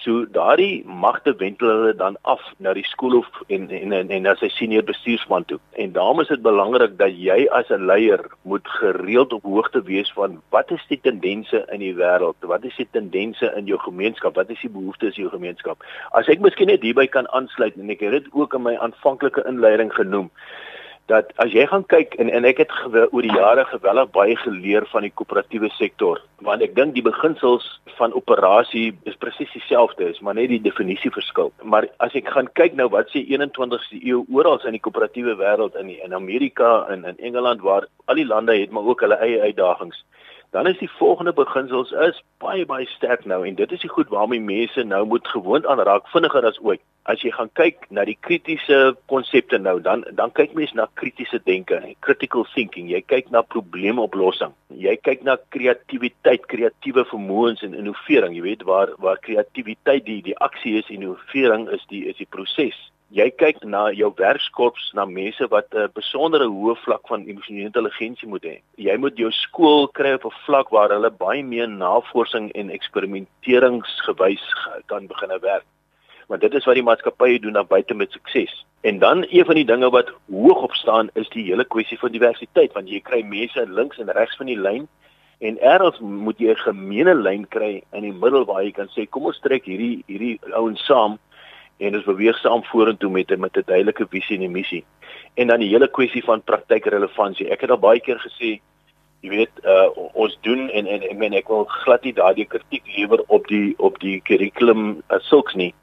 So 0.04 0.26
daardie 0.28 0.84
magte 0.86 1.34
wentel 1.40 1.70
hulle 1.70 1.94
dan 1.96 2.18
af 2.22 2.42
na 2.60 2.74
die 2.76 2.84
skool 2.84 3.18
of 3.18 3.30
en 3.48 3.70
en 3.72 3.94
en, 3.94 4.10
en 4.10 4.26
as 4.28 4.42
'n 4.42 4.50
senior 4.50 4.84
bestuursman 4.84 5.46
toe. 5.46 5.60
En 5.72 5.92
daarom 5.92 6.20
is 6.20 6.28
dit 6.28 6.42
belangrik 6.42 6.98
dat 6.98 7.16
jy 7.16 7.48
as 7.48 7.70
'n 7.70 7.86
leier 7.86 8.26
moet 8.42 8.68
gereeld 8.68 9.34
op 9.34 9.44
hoogte 9.44 9.84
wees 9.84 10.12
van 10.12 10.42
wat 10.50 10.72
is 10.72 10.86
die 10.88 11.00
tendense 11.02 11.66
in 11.72 11.80
die 11.80 11.96
wêreld? 11.96 12.36
Wat 12.40 12.64
is 12.64 12.76
die 12.76 12.88
tendense 12.92 13.54
in 13.56 13.66
jou 13.66 13.80
gemeenskap? 13.80 14.36
Wat 14.36 14.50
is 14.50 14.62
die 14.62 14.70
behoeftes 14.70 15.16
in 15.18 15.24
jou 15.24 15.32
gemeenskap? 15.32 15.84
As 16.12 16.28
ek 16.28 16.40
miskien 16.40 16.68
net 16.68 16.82
hierby 16.82 17.08
kan 17.08 17.28
aansluit 17.28 17.76
en 17.76 17.90
ek 17.90 18.00
het 18.00 18.12
dit 18.12 18.28
ook 18.32 18.54
in 18.54 18.62
my 18.62 18.76
aanvanklike 18.76 19.44
inleiding 19.48 19.94
genoem 19.94 20.32
dat 21.12 21.32
as 21.42 21.54
jy 21.54 21.66
gaan 21.70 21.86
kyk 21.92 22.16
en 22.22 22.30
en 22.34 22.46
ek 22.50 22.64
het 22.64 22.72
oor 22.96 23.22
die 23.22 23.34
jare 23.34 23.66
geweldig 23.70 24.10
baie 24.16 24.36
geleer 24.42 24.88
van 24.90 25.06
die 25.06 25.14
koöperatiewe 25.14 25.70
sektor 25.78 26.22
want 26.48 26.66
ek 26.66 26.74
dink 26.78 26.96
die 26.96 27.06
beginsels 27.06 27.68
van 28.00 28.16
operasie 28.18 28.88
is 29.10 29.18
presies 29.22 29.52
dieselfde 29.54 30.10
is 30.10 30.20
maar 30.26 30.38
net 30.40 30.50
die 30.50 30.62
definisie 30.66 31.14
verskil 31.14 31.54
maar 31.62 31.88
as 32.08 32.18
ek 32.18 32.32
gaan 32.34 32.50
kyk 32.62 32.78
nou 32.80 32.90
wat 32.96 33.14
sê 33.14 33.22
21ste 33.22 34.02
eeu 34.02 34.24
oral 34.34 34.58
in 34.66 34.78
die 34.78 34.82
koöperatiewe 34.82 35.38
wêreld 35.42 35.78
in 35.82 35.94
die, 35.94 36.00
in 36.02 36.18
Amerika 36.18 36.88
en 36.90 37.06
in 37.06 37.22
Engeland 37.30 37.62
waar 37.62 37.86
al 38.06 38.22
die 38.22 38.30
lande 38.34 38.58
het 38.58 38.74
maar 38.74 38.90
ook 38.90 39.06
hulle 39.06 39.22
eie 39.22 39.42
uitdagings 39.42 40.02
dan 40.56 40.68
is 40.68 40.78
die 40.78 40.92
volgende 40.98 41.34
beginsels 41.36 41.90
is 42.08 42.20
baie 42.40 42.64
baie 42.66 42.86
sterk 42.88 43.26
nou 43.28 43.42
en 43.48 43.58
dit 43.60 43.72
is 43.76 43.82
die 43.84 43.90
goed 43.92 44.12
waarmee 44.14 44.40
mense 44.40 44.86
nou 44.88 45.02
moet 45.12 45.28
gewoond 45.28 45.68
aanraak 45.68 46.08
vinniger 46.14 46.48
as 46.48 46.60
ooit. 46.64 46.80
As 47.12 47.26
jy 47.26 47.34
gaan 47.36 47.52
kyk 47.60 47.84
na 47.98 48.06
die 48.08 48.16
kritiese 48.28 48.78
konsepte 49.12 49.60
nou, 49.60 49.76
dan 49.84 50.06
dan 50.22 50.32
kyk 50.40 50.56
mense 50.56 50.78
na 50.80 50.88
kritiese 51.02 51.42
denke, 51.44 51.82
critical 52.08 52.48
thinking. 52.54 52.88
Jy 52.90 53.04
kyk 53.04 53.30
na 53.36 53.44
probleemoplossing. 53.56 54.56
Jy 54.88 54.96
kyk 55.04 55.28
na 55.28 55.36
kreatiwiteit, 55.58 56.48
kreatiewe 56.48 57.04
vermoëns 57.12 57.68
en 57.68 57.76
innovering, 57.76 58.40
jy 58.40 58.48
weet 58.48 58.64
waar 58.72 58.96
waar 59.04 59.20
kreatiwiteit 59.28 60.08
die 60.08 60.22
die 60.32 60.40
aksie 60.48 60.78
is 60.80 60.88
en 60.88 61.04
innovering 61.04 61.68
is 61.76 61.84
die 61.92 62.06
is 62.08 62.24
die 62.24 62.32
proses 62.32 62.80
jy 63.14 63.30
kyk 63.38 63.64
na 63.64 63.92
jou 63.94 64.10
werkskorps 64.18 64.92
na 64.98 65.06
mense 65.06 65.48
wat 65.52 65.68
'n 65.74 65.92
besondere 65.94 66.48
hoë 66.48 66.76
vlak 66.84 67.08
van 67.08 67.28
emosionele 67.28 67.66
intelligensie 67.70 68.28
moet 68.28 68.44
hê. 68.44 68.62
Jy 68.78 68.98
moet 68.98 69.18
jou 69.18 69.32
skool 69.32 69.88
kry 69.88 70.14
op 70.14 70.26
'n 70.26 70.38
vlak 70.46 70.70
waar 70.70 70.90
hulle 70.90 71.12
baie 71.12 71.44
meer 71.44 71.68
navorsing 71.68 72.52
en 72.52 72.70
eksperimenteringsgewys 72.70 74.46
kan 74.88 75.08
begin 75.08 75.40
werk. 75.42 75.66
Want 76.28 76.42
dit 76.42 76.54
is 76.54 76.66
wat 76.66 76.76
die 76.76 76.84
maatskappye 76.84 77.40
doen 77.40 77.54
na 77.54 77.64
buite 77.64 77.94
met 77.94 78.12
sukses. 78.12 78.66
En 78.82 79.00
dan 79.00 79.26
een 79.30 79.46
van 79.46 79.56
die 79.56 79.66
dinge 79.66 79.90
wat 79.90 80.12
hoog 80.30 80.62
op 80.64 80.74
staan 80.74 81.10
is 81.14 81.30
die 81.30 81.44
hele 81.44 81.66
kwessie 81.66 82.00
van 82.00 82.12
diversiteit 82.12 82.74
want 82.74 82.90
jy 82.90 83.00
kry 83.00 83.22
mense 83.22 83.66
links 83.68 83.98
en 83.98 84.10
regs 84.10 84.36
van 84.36 84.46
die 84.46 84.60
lyn 84.60 84.88
en 85.40 85.58
eers 85.58 86.00
moet 86.00 86.38
jy 86.40 86.52
'n 86.52 86.56
gemeene 86.56 87.14
lyn 87.14 87.48
kry 87.48 87.84
in 87.92 88.02
die 88.02 88.14
middel 88.14 88.46
waar 88.46 88.64
jy 88.64 88.72
kan 88.72 88.88
sê 88.88 89.10
kom 89.10 89.26
ons 89.26 89.40
trek 89.40 89.66
hierdie 89.66 90.04
hierdie 90.08 90.40
ouens 90.54 90.86
saam 90.86 91.20
en 91.78 91.96
ons 91.98 92.08
beweeg 92.08 92.38
saam 92.40 92.64
vorentoe 92.72 93.10
met 93.12 93.38
met 93.38 93.58
'n 93.58 93.64
duidelike 93.66 94.08
visie 94.10 94.38
en 94.38 94.44
'n 94.44 94.52
missie. 94.52 94.84
En 95.34 95.48
dan 95.48 95.60
die 95.60 95.70
hele 95.70 95.88
kwessie 95.88 96.24
van 96.24 96.44
praktykrelevansie. 96.44 97.50
Ek 97.50 97.62
het 97.62 97.70
al 97.70 97.78
baie 97.78 98.00
keer 98.00 98.20
gesê, 98.20 98.60
jy 99.22 99.30
weet, 99.30 99.52
uh, 99.64 99.90
ons 100.14 100.38
doen 100.42 100.70
en 100.70 100.88
en 100.88 101.02
ek 101.02 101.18
meen 101.18 101.34
ek 101.34 101.48
wil 101.48 101.66
glad 101.66 102.04
nie 102.04 102.14
daardie 102.14 102.46
kritiek 102.46 102.84
lewer 102.98 103.24
op 103.28 103.48
die 103.48 103.74
op 103.78 104.00
die 104.00 104.22
kurrikulum 104.22 105.02
as 105.08 105.24
uh, 105.24 105.28
sulks 105.28 105.56
nie. 105.56 105.74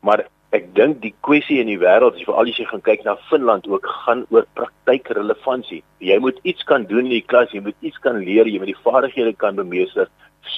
Maar 0.00 0.26
ek 0.50 0.68
dink 0.74 1.00
die 1.02 1.14
kwessie 1.26 1.58
in 1.60 1.66
die 1.66 1.78
wêreld, 1.78 2.14
as 2.14 2.20
jy 2.20 2.28
veral 2.28 2.50
as 2.52 2.58
jy 2.60 2.66
gaan 2.70 2.84
kyk 2.86 3.04
na 3.04 3.16
Finland 3.30 3.66
ook, 3.68 3.86
gaan 4.04 4.26
oor 4.30 4.46
praktykrelevansie. 4.54 5.82
Jy 5.98 6.18
moet 6.18 6.38
iets 6.44 6.62
kan 6.62 6.84
doen 6.84 7.06
in 7.06 7.18
die 7.18 7.26
klas, 7.32 7.52
jy 7.52 7.60
moet 7.60 7.76
iets 7.80 7.98
kan 7.98 8.22
leer, 8.22 8.46
jy 8.46 8.58
moet 8.58 8.72
die 8.72 8.84
vaardighede 8.84 9.34
kan 9.42 9.56
bemeester 9.56 10.08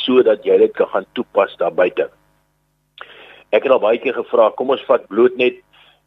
sodat 0.05 0.45
jy 0.45 0.59
dit 0.59 0.73
kan 0.77 0.91
gaan 0.93 1.07
toepas 1.17 1.55
daar 1.57 1.73
buite. 1.73 2.11
Ek 3.51 3.63
het 3.63 3.73
al 3.73 3.81
baie 3.81 3.99
keer 3.99 4.15
gevra, 4.15 4.51
kom 4.51 4.71
ons 4.71 4.85
vat 4.87 5.07
bloot 5.09 5.37
net 5.37 5.61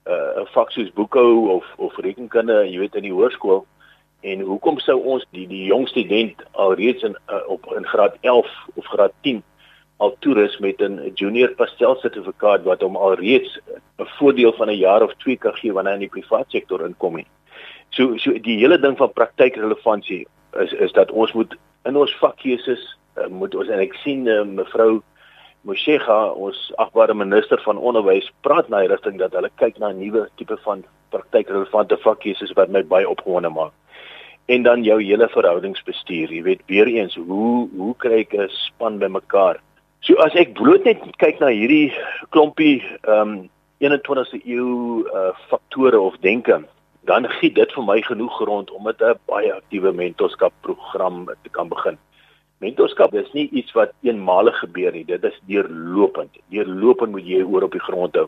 uh, 0.05 0.13
'n 0.13 0.41
uh, 0.41 0.47
vak 0.53 0.71
soos 0.71 0.93
boekhou 0.93 1.49
of 1.57 1.65
of 1.77 1.97
rekenkunde, 1.97 2.65
jy 2.69 2.79
weet 2.79 2.95
in 2.95 3.03
die 3.09 3.13
hoërskool 3.13 3.65
en 4.21 4.43
hoekom 4.45 4.77
sou 4.79 4.97
ons 5.13 5.25
die 5.33 5.47
die 5.49 5.63
jong 5.69 5.87
student 5.89 6.43
alreeds 6.51 7.03
in 7.07 7.15
uh, 7.29 7.41
op 7.49 7.65
in 7.77 7.87
graad 7.89 8.17
11 8.21 8.49
of 8.75 8.85
graad 8.93 9.13
10 9.25 9.41
al 10.01 10.15
toerus 10.19 10.57
met 10.59 10.81
'n 10.81 11.11
junior 11.15 11.49
pastel 11.55 11.95
sertifikaat 11.95 12.63
wat 12.63 12.81
hom 12.81 12.95
alreeds 12.95 13.59
'n 13.97 14.07
voordeel 14.17 14.53
van 14.53 14.69
'n 14.69 14.77
jaar 14.77 15.01
of 15.03 15.13
2 15.17 15.37
kan 15.37 15.55
gee 15.55 15.73
wanneer 15.73 15.93
hy 15.93 15.99
in 15.99 16.09
die 16.09 16.21
private 16.21 16.49
sektor 16.49 16.85
inkom 16.85 17.15
nie. 17.15 17.27
So 17.89 18.17
so 18.17 18.31
die 18.31 18.57
hele 18.57 18.79
ding 18.79 18.97
van 18.97 19.13
praktykrelevansie 19.13 20.27
is 20.59 20.73
is 20.73 20.91
dat 20.91 21.11
ons 21.11 21.33
moet 21.33 21.55
in 21.85 21.97
ons 21.97 22.15
vakkeuses 22.15 22.97
uh, 23.17 23.27
moet 23.27 23.55
ons 23.55 23.69
en 23.69 23.79
ek 23.79 23.93
sien 23.93 24.27
uh, 24.27 24.43
mevrou 24.43 25.01
Moshega, 25.61 26.31
ons 26.33 26.57
agbare 26.81 27.13
minister 27.13 27.61
van 27.61 27.77
onderwys, 27.77 28.31
praat 28.41 28.69
na 28.69 28.79
die 28.81 28.89
rigting 28.89 29.19
dat 29.21 29.35
hulle 29.37 29.49
kyk 29.61 29.77
na 29.77 29.91
'n 29.91 29.99
nuwe 30.01 30.23
tipe 30.37 30.57
van 30.63 30.83
praktykrelevante 31.13 31.97
vakkeuses 32.01 32.53
wat 32.57 32.69
my 32.69 32.81
baie 32.83 33.09
opgewonde 33.09 33.49
maak. 33.49 33.73
En 34.45 34.63
dan 34.63 34.83
jou 34.83 34.97
hele 35.03 35.27
verhoudingsbestuur, 35.29 36.33
jy 36.33 36.41
weet 36.43 36.61
weer 36.65 36.87
eens 36.87 37.15
hoe 37.15 37.69
hoe 37.77 37.95
kry 37.97 38.19
ek 38.25 38.33
'n 38.33 38.49
span 38.49 38.97
bymekaar? 38.97 39.61
So 39.99 40.15
as 40.15 40.33
ek 40.33 40.53
bloot 40.53 40.83
net 40.83 40.97
kyk 41.17 41.39
na 41.39 41.47
hierdie 41.47 41.93
klompie 42.29 42.81
ehm 43.05 43.21
um, 43.21 43.49
21ste 43.81 44.41
eeu 44.45 45.05
uh, 45.13 45.33
faktore 45.49 45.99
of 45.99 46.17
denke, 46.21 46.63
dan 47.05 47.25
gee 47.27 47.53
dit 47.53 47.71
vir 47.73 47.83
my 47.83 48.01
genoeg 48.01 48.33
grond 48.37 48.71
om 48.71 48.83
met 48.83 49.01
'n 49.01 49.13
baie 49.25 49.53
aktiewe 49.53 49.91
mentorskap 49.93 50.53
program 50.61 51.25
te 51.43 51.49
kan 51.49 51.69
begin. 51.69 51.97
Mentorskap 52.61 53.15
is 53.17 53.29
nie 53.33 53.47
iets 53.49 53.73
wat 53.73 53.93
eenmalig 54.05 54.57
gebeur 54.61 54.93
nie. 54.93 55.05
Dit 55.05 55.23
is 55.25 55.37
deurlopend. 55.49 56.37
Deurlopend 56.53 57.15
moet 57.15 57.25
jy 57.25 57.41
hoor 57.41 57.65
op 57.65 57.73
die 57.73 57.81
grond 57.81 58.17
hou. 58.19 58.27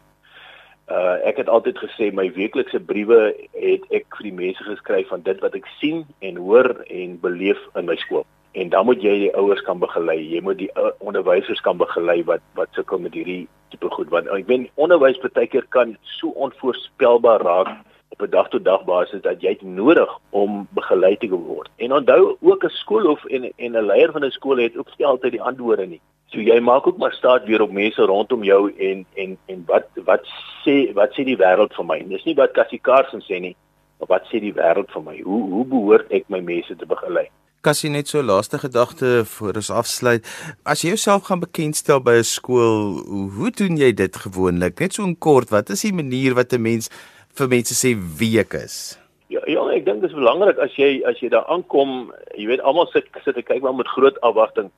Uh 0.92 1.16
ek 1.30 1.38
het 1.44 1.50
altyd 1.50 1.78
gesê 1.80 2.10
my 2.12 2.26
weeklikse 2.36 2.82
briewe 2.82 3.20
het 3.54 3.86
ek 3.94 4.10
vir 4.18 4.30
die 4.30 4.38
mense 4.42 4.66
geskryf 4.66 5.08
van 5.14 5.22
dit 5.24 5.40
wat 5.46 5.54
ek 5.56 5.70
sien 5.78 6.04
en 6.26 6.42
hoor 6.42 6.74
en 6.90 7.20
beleef 7.22 7.62
in 7.78 7.86
my 7.88 7.96
skool. 8.02 8.26
En 8.58 8.70
dan 8.74 8.86
moet 8.86 9.02
jy 9.02 9.14
die 9.28 9.34
ouers 9.38 9.62
kan 9.66 9.80
begelei. 9.80 10.20
Jy 10.34 10.42
moet 10.46 10.60
die 10.60 10.70
uh, 10.78 10.92
onderwysers 11.00 11.62
kan 11.62 11.78
begelei 11.78 12.20
wat 12.28 12.44
wat 12.58 12.74
sukkel 12.74 13.06
met 13.06 13.14
hierdie 13.14 13.46
tipe 13.74 13.90
goed 13.94 14.10
want 14.14 14.30
ek 14.34 14.50
weet 14.50 14.70
onderwys 14.82 15.22
baie 15.24 15.48
keer 15.50 15.66
kan 15.74 15.96
so 16.18 16.34
onvoorspelbaar 16.46 17.46
raak 17.46 17.74
op 18.14 18.22
'n 18.22 18.30
dag-tot-dag 18.30 18.84
basis 18.86 19.22
dat 19.22 19.42
jy 19.42 19.58
nodig 19.62 20.10
om 20.30 20.68
begelei 20.70 21.18
te 21.18 21.30
word. 21.30 21.70
En 21.76 21.94
onthou 21.94 22.38
ook 22.42 22.64
'n 22.64 22.70
skoolhof 22.70 23.26
en 23.26 23.44
en 23.56 23.72
'n 23.78 23.86
leier 23.86 24.12
van 24.12 24.26
'n 24.26 24.32
skool 24.32 24.58
het 24.58 24.78
ook 24.78 24.90
nie 24.98 25.08
altyd 25.08 25.32
die 25.32 25.42
antwoorde 25.42 25.86
nie. 25.86 26.02
So 26.28 26.40
jy 26.40 26.60
maak 26.60 26.88
ook 26.88 26.98
maar 26.98 27.14
staat 27.14 27.46
weer 27.46 27.62
op 27.62 27.72
mense 27.72 28.02
rondom 28.02 28.44
jou 28.44 28.74
en 28.78 29.06
en 29.14 29.38
en 29.46 29.64
wat 29.66 29.88
wat 30.06 30.24
sê 30.66 30.94
wat 30.94 31.12
sê 31.12 31.24
die 31.24 31.38
wêreld 31.38 31.74
vir 31.74 31.86
my? 31.86 32.08
Dis 32.08 32.24
nie 32.24 32.36
wat 32.36 32.52
Cassie 32.52 32.82
Carson 32.82 33.22
sê 33.22 33.40
nie, 33.40 33.56
maar 34.00 34.08
wat 34.08 34.24
sê 34.26 34.40
die 34.40 34.54
wêreld 34.54 34.92
vir 34.92 35.02
my? 35.02 35.22
Hoe 35.22 35.50
hoe 35.50 35.66
behoort 35.66 36.12
ek 36.12 36.24
my 36.28 36.40
mense 36.40 36.76
te 36.76 36.86
begelei? 36.86 37.30
Kassie 37.62 37.90
net 37.90 38.08
so 38.08 38.22
laaste 38.22 38.60
gedagte 38.60 39.26
voor 39.26 39.56
ons 39.56 39.70
afsluit. 39.70 40.26
As 40.64 40.82
jy 40.82 40.90
jouself 40.90 41.24
gaan 41.24 41.40
bekendstel 41.40 42.02
by 42.04 42.12
'n 42.20 42.24
skool, 42.24 43.00
hoe 43.38 43.52
doen 43.52 43.78
jy 43.78 43.94
dit 43.94 44.16
gewoonlik? 44.16 44.80
Net 44.80 44.94
so 44.94 45.04
in 45.04 45.18
kort, 45.18 45.50
wat 45.50 45.70
is 45.70 45.82
die 45.82 45.94
manier 45.94 46.34
wat 46.34 46.54
'n 46.54 46.62
mens 46.62 46.90
vir 47.38 47.50
mense 47.50 47.76
sê 47.78 47.94
wie 48.20 48.38
ek 48.42 48.54
is? 48.60 48.98
Ja, 49.34 49.42
ja, 49.50 49.64
ek 49.74 49.86
dink 49.88 50.04
dit 50.04 50.12
is 50.12 50.18
belangrik 50.18 50.60
as 50.62 50.74
jy 50.78 51.02
as 51.10 51.18
jy 51.22 51.32
daar 51.34 51.48
aankom, 51.50 52.12
jy 52.38 52.48
weet 52.52 52.62
almal 52.62 52.90
sit 52.94 53.08
sit 53.26 53.38
ek 53.42 53.48
kyk 53.50 53.64
maar 53.66 53.78
met 53.78 53.90
groot 53.90 54.20
afwagting. 54.22 54.70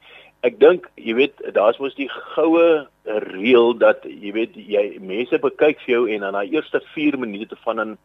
Ek 0.46 0.60
dink, 0.62 0.86
jy 0.96 1.16
weet, 1.18 1.42
daar's 1.56 1.80
mos 1.82 1.96
die 1.98 2.10
goue 2.36 2.86
reël 3.06 3.74
dat 3.82 4.04
jy 4.06 4.32
weet 4.36 4.56
jy 4.56 4.84
mense 5.02 5.40
bekyk 5.42 5.82
vir 5.84 5.94
jou 5.96 6.04
en 6.12 6.26
dan 6.26 6.38
daai 6.38 6.54
eerste 6.54 6.82
4 6.94 7.18
minute 7.20 7.58
van 7.66 7.82
'n 7.82 7.98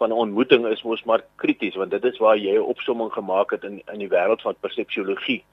van 0.00 0.10
'n 0.10 0.22
ontmoeting 0.24 0.66
is 0.66 0.82
mos 0.82 1.04
maar 1.04 1.22
krities 1.36 1.76
want 1.76 1.90
dit 1.90 2.04
is 2.04 2.18
waar 2.18 2.36
jy 2.36 2.56
'n 2.56 2.70
opsomming 2.74 3.12
gemaak 3.12 3.50
het 3.50 3.64
in 3.64 3.82
in 3.92 3.98
die 3.98 4.08
wêreld 4.08 4.42
van 4.42 4.56
persepsiologie. 4.60 5.44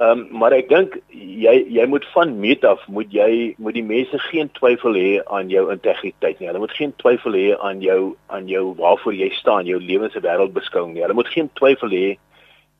Ehm 0.00 0.18
um, 0.18 0.38
maar 0.40 0.54
ek 0.56 0.68
dink 0.68 0.94
jy 1.12 1.52
jy 1.68 1.84
moet 1.86 2.04
van 2.14 2.32
meet 2.40 2.64
af 2.64 2.80
moet 2.88 3.12
jy 3.12 3.54
moet 3.58 3.74
die 3.76 3.84
mense 3.84 4.18
geen 4.30 4.48
twyfel 4.56 4.96
hê 4.96 5.20
aan 5.36 5.50
jou 5.52 5.66
integriteit 5.70 6.40
nie. 6.40 6.48
Hulle 6.48 6.62
moet 6.64 6.72
geen 6.78 6.94
twyfel 7.02 7.36
hê 7.36 7.52
aan 7.60 7.82
jou 7.84 8.16
aan 8.26 8.48
jou 8.48 8.74
waarvoor 8.78 9.14
jy 9.14 9.28
staan, 9.36 9.68
jou 9.68 9.78
lewens 9.80 10.16
en 10.16 10.24
wêreldbeskouing 10.24 10.94
nie. 10.94 11.04
Hulle 11.04 11.18
moet 11.18 11.28
geen 11.34 11.50
twyfel 11.60 11.92
hê 11.92 12.06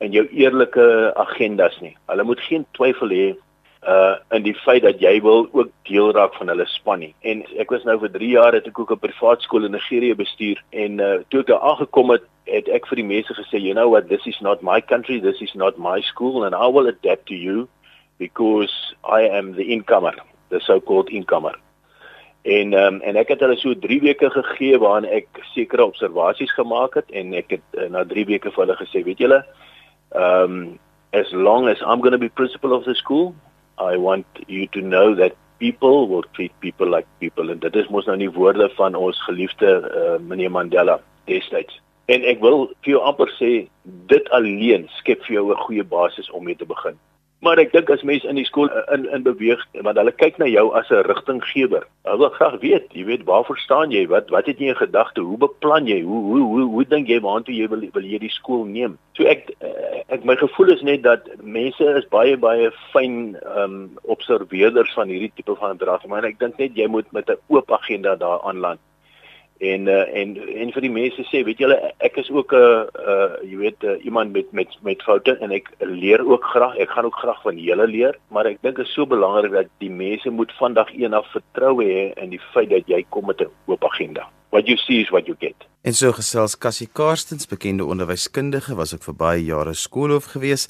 in 0.03 0.17
jou 0.17 0.25
eerlike 0.33 0.87
agendas 1.15 1.77
nie. 1.85 1.93
Hulle 2.11 2.25
moet 2.25 2.41
geen 2.49 2.65
twyfel 2.79 3.13
hê 3.15 3.27
uh 3.89 4.15
in 4.31 4.45
die 4.47 4.55
feit 4.55 4.83
dat 4.83 5.01
jy 5.03 5.17
wil 5.23 5.49
ook 5.51 5.71
deel 5.89 6.13
raak 6.15 6.35
van 6.39 6.49
hulle 6.49 6.67
span 6.71 7.01
nie. 7.03 7.15
En 7.27 7.43
ek 7.59 7.71
was 7.75 7.83
nou 7.85 7.99
vir 7.99 8.13
3 8.15 8.29
jaar 8.29 8.55
het 8.55 8.67
ek 8.67 8.79
ook 8.79 8.93
'n 8.93 8.99
privaat 8.99 9.43
skool 9.43 9.65
in 9.65 9.75
Nigerië 9.75 10.15
bestuur 10.15 10.63
en 10.71 11.01
uh 11.01 11.19
toe 11.29 11.41
ek 11.41 11.47
daar 11.47 11.61
aangekom 11.61 12.11
het, 12.11 12.23
het 12.45 12.69
ek 12.69 12.87
vir 12.87 12.97
die 12.97 13.11
mense 13.11 13.35
gesê, 13.35 13.59
you 13.59 13.75
know 13.75 13.91
what, 13.91 14.09
this 14.09 14.27
is 14.27 14.41
not 14.41 14.63
my 14.63 14.81
country, 14.81 15.21
this 15.21 15.41
is 15.41 15.55
not 15.55 15.79
my 15.79 16.01
school 16.01 16.45
and 16.45 16.55
I 16.55 16.67
will 16.67 16.87
adapt 16.87 17.27
to 17.27 17.35
you 17.35 17.69
because 18.19 18.95
I 19.05 19.23
am 19.23 19.55
the 19.55 19.73
incomer, 19.73 20.15
the 20.51 20.61
so-called 20.61 21.09
incomer. 21.11 21.59
En 22.43 22.75
um, 22.75 23.01
en 23.01 23.17
ek 23.17 23.29
het 23.29 23.41
hulle 23.41 23.57
so 23.57 23.75
3 23.75 24.01
weke 24.03 24.31
gegee 24.31 24.79
waarin 24.79 25.11
ek 25.11 25.27
sekere 25.55 25.85
observasies 25.85 26.55
gemaak 26.55 26.95
het 26.95 27.11
en 27.11 27.35
ek 27.35 27.51
het 27.59 27.79
uh, 27.79 27.87
na 27.91 28.05
3 28.05 28.25
weke 28.27 28.51
vir 28.51 28.65
hulle 28.65 28.79
gesê, 28.79 29.03
weet 29.07 29.19
julle, 29.19 29.45
um, 30.15 30.79
as 31.13 31.31
long 31.33 31.69
as 31.69 31.79
I'm 31.83 32.01
going 32.01 32.13
to 32.13 32.19
be 32.19 32.29
principal 32.29 32.73
of 32.73 32.85
the 32.85 32.95
school, 32.95 33.35
I 33.89 33.97
want 33.97 34.27
you 34.47 34.67
to 34.69 34.81
know 34.81 35.15
that 35.15 35.37
people 35.59 36.09
will 36.09 36.25
treat 36.35 36.53
people 36.61 36.89
like 36.91 37.07
people 37.21 37.51
and 37.51 37.61
dit 37.61 37.77
is 37.77 37.89
mos 37.89 38.07
nou 38.11 38.17
nie 38.19 38.31
woorde 38.31 38.69
van 38.79 38.99
ons 38.99 39.21
geliefde 39.29 39.71
uh, 39.87 40.19
meneer 40.19 40.51
Mandela 40.51 40.99
destyds. 41.31 41.79
En 42.11 42.25
ek 42.27 42.43
wil 42.43 42.67
vir 42.83 42.97
jou 42.97 43.03
amper 43.07 43.31
sê 43.39 43.53
dit 44.11 44.31
alleen 44.39 44.89
skep 44.99 45.23
vir 45.29 45.39
jou 45.39 45.47
'n 45.51 45.65
goeie 45.67 45.85
basis 45.85 46.31
om 46.31 46.45
mee 46.45 46.59
te 46.59 46.67
begin. 46.67 46.99
Maar 47.43 47.59
ek 47.59 47.73
dink 47.75 47.89
as 47.91 48.05
mense 48.07 48.29
in 48.31 48.39
die 48.39 48.47
skool 48.47 48.69
eh, 48.71 48.83
in 48.95 49.09
in 49.11 49.25
beweeg 49.27 49.63
want 49.83 49.99
hulle 49.99 50.13
kyk 50.15 50.37
na 50.39 50.47
jou 50.47 50.69
as 50.79 50.91
'n 50.95 51.03
rigtinggewer. 51.09 51.83
Hulle 52.07 52.19
wil 52.19 52.31
graag 52.39 52.61
weet, 52.63 52.87
jy 52.95 53.05
weet, 53.09 53.25
waarvoor 53.27 53.59
staan 53.59 53.91
jy? 53.91 54.07
Wat 54.07 54.31
wat 54.31 54.47
het 54.47 54.63
jy 54.63 54.71
in 54.71 54.79
gedagte? 54.79 55.27
Hoe 55.27 55.39
beplan 55.39 55.91
jy? 55.91 56.03
Hoe 56.07 56.23
hoe 56.29 56.43
hoe, 56.53 56.69
hoe 56.77 56.85
dink 56.85 57.11
jy 57.11 57.19
waartoe 57.21 57.55
jy 57.55 57.67
wil 57.69 57.83
wil 57.93 58.07
jy 58.07 58.19
die 58.23 58.31
skool 58.31 58.63
neem? 58.65 58.95
So 59.19 59.27
ek 59.27 59.51
eh, 59.59 60.05
ek 60.09 60.25
my 60.25 60.37
gevoel 60.39 60.71
is 60.71 60.87
net 60.87 61.03
dat 61.03 61.27
mense 61.43 61.83
is 61.83 62.07
baie 62.15 62.37
baie 62.37 62.71
fyn 62.95 63.35
ehm 63.43 63.59
um, 63.65 63.91
observeerders 64.05 64.95
van 64.95 65.11
hierdie 65.11 65.33
tipe 65.35 65.59
van 65.59 65.75
gedrag, 65.75 66.07
maar 66.07 66.25
ek 66.25 66.39
dink 66.39 66.59
net 66.63 66.79
jy 66.79 66.87
moet 66.87 67.11
met 67.13 67.29
'n 67.29 67.43
oop 67.49 67.73
agenda 67.73 68.15
daar 68.15 68.39
aanland 68.47 68.79
en 69.63 69.87
uh, 69.87 70.03
en 70.21 70.35
en 70.63 70.73
vir 70.75 70.85
die 70.87 70.93
mense 70.93 71.25
sê 71.31 71.43
weet 71.47 71.63
julle 71.63 71.79
ek 72.09 72.19
is 72.23 72.31
ook 72.31 72.53
'n 72.53 72.59
uh, 72.59 72.83
uh, 73.13 73.33
jy 73.47 73.57
weet 73.65 73.85
uh, 73.85 73.97
iemand 74.05 74.33
met 74.33 74.53
met 74.53 74.77
met 74.83 75.03
foute 75.03 75.37
en 75.39 75.51
ek 75.51 75.71
leer 75.79 76.21
ook 76.27 76.45
graag. 76.45 76.77
Ek 76.77 76.91
gaan 76.91 77.05
ook 77.05 77.23
graag 77.23 77.43
van 77.43 77.59
julle 77.59 77.87
leer 77.87 78.19
maar 78.29 78.47
ek 78.47 78.63
dink 78.63 78.77
dit 78.77 78.87
is 78.87 78.95
so 78.95 79.07
belangrik 79.07 79.53
dat 79.53 79.69
die 79.79 79.91
mense 79.91 80.31
moet 80.31 80.53
vandag 80.59 80.91
eendag 80.93 81.27
vertroue 81.31 81.85
hê 81.85 82.13
in 82.23 82.31
die 82.31 82.43
feit 82.53 82.71
dat 82.71 82.87
jy 82.87 83.05
kom 83.09 83.27
met 83.27 83.41
'n 83.41 83.51
oop 83.67 83.85
agenda 83.85 84.27
what 84.53 84.69
you 84.69 84.77
see 84.87 85.01
is 85.01 85.11
what 85.11 85.27
you 85.27 85.37
get 85.41 85.57
En 85.83 85.97
so 85.99 86.13
gesels 86.15 86.55
Cassie 86.63 86.87
Karstens, 86.87 87.49
bekende 87.51 87.83
onderwyskundige, 87.85 88.77
was 88.79 88.93
ook 88.95 89.03
vir 89.03 89.17
baie 89.19 89.41
jare 89.43 89.73
skoolhoof 89.75 90.29
gewees. 90.31 90.69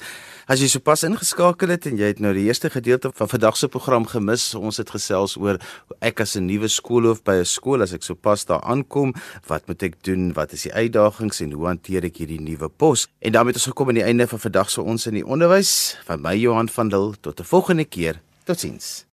As 0.49 0.63
jy 0.63 0.71
sopas 0.71 1.03
ingeskakel 1.05 1.69
het 1.69 1.85
en 1.85 1.99
jy 2.01 2.09
het 2.15 2.21
nou 2.23 2.31
die 2.33 2.47
eerste 2.47 2.71
gedeelte 2.73 3.11
van 3.13 3.29
vandag 3.29 3.59
se 3.59 3.69
program 3.69 4.07
gemis, 4.09 4.47
ons 4.57 4.81
het 4.81 4.89
gesels 4.89 5.37
oor 5.37 5.61
ek 6.01 6.25
as 6.25 6.33
'n 6.35 6.49
nuwe 6.49 6.67
skoolhoof 6.67 7.21
by 7.21 7.37
'n 7.43 7.45
skool 7.45 7.85
as 7.85 7.93
ek 7.93 8.01
sopas 8.01 8.45
daar 8.45 8.65
aankom, 8.65 9.13
wat 9.47 9.67
moet 9.67 9.83
ek 9.83 10.03
doen? 10.03 10.33
Wat 10.33 10.51
is 10.51 10.63
die 10.63 10.73
uitdagings 10.73 11.41
en 11.41 11.51
hoe 11.51 11.67
hanteer 11.67 12.03
ek 12.03 12.17
hierdie 12.17 12.41
nuwe 12.41 12.69
pos? 12.69 13.07
En 13.21 13.31
daarmee 13.31 13.53
het 13.53 13.61
ons 13.61 13.69
gekom 13.69 13.89
aan 13.89 14.01
die 14.01 14.09
einde 14.09 14.27
van 14.27 14.39
vandag 14.39 14.69
se 14.69 14.81
ons 14.81 15.07
in 15.07 15.13
die 15.13 15.25
onderwys. 15.25 15.97
Van 16.05 16.21
my 16.21 16.35
Johan 16.35 16.69
van 16.69 16.89
Dil 16.89 17.13
tot 17.21 17.39
'n 17.39 17.43
volgende 17.43 17.85
keer. 17.85 18.19
Totsiens. 18.45 19.12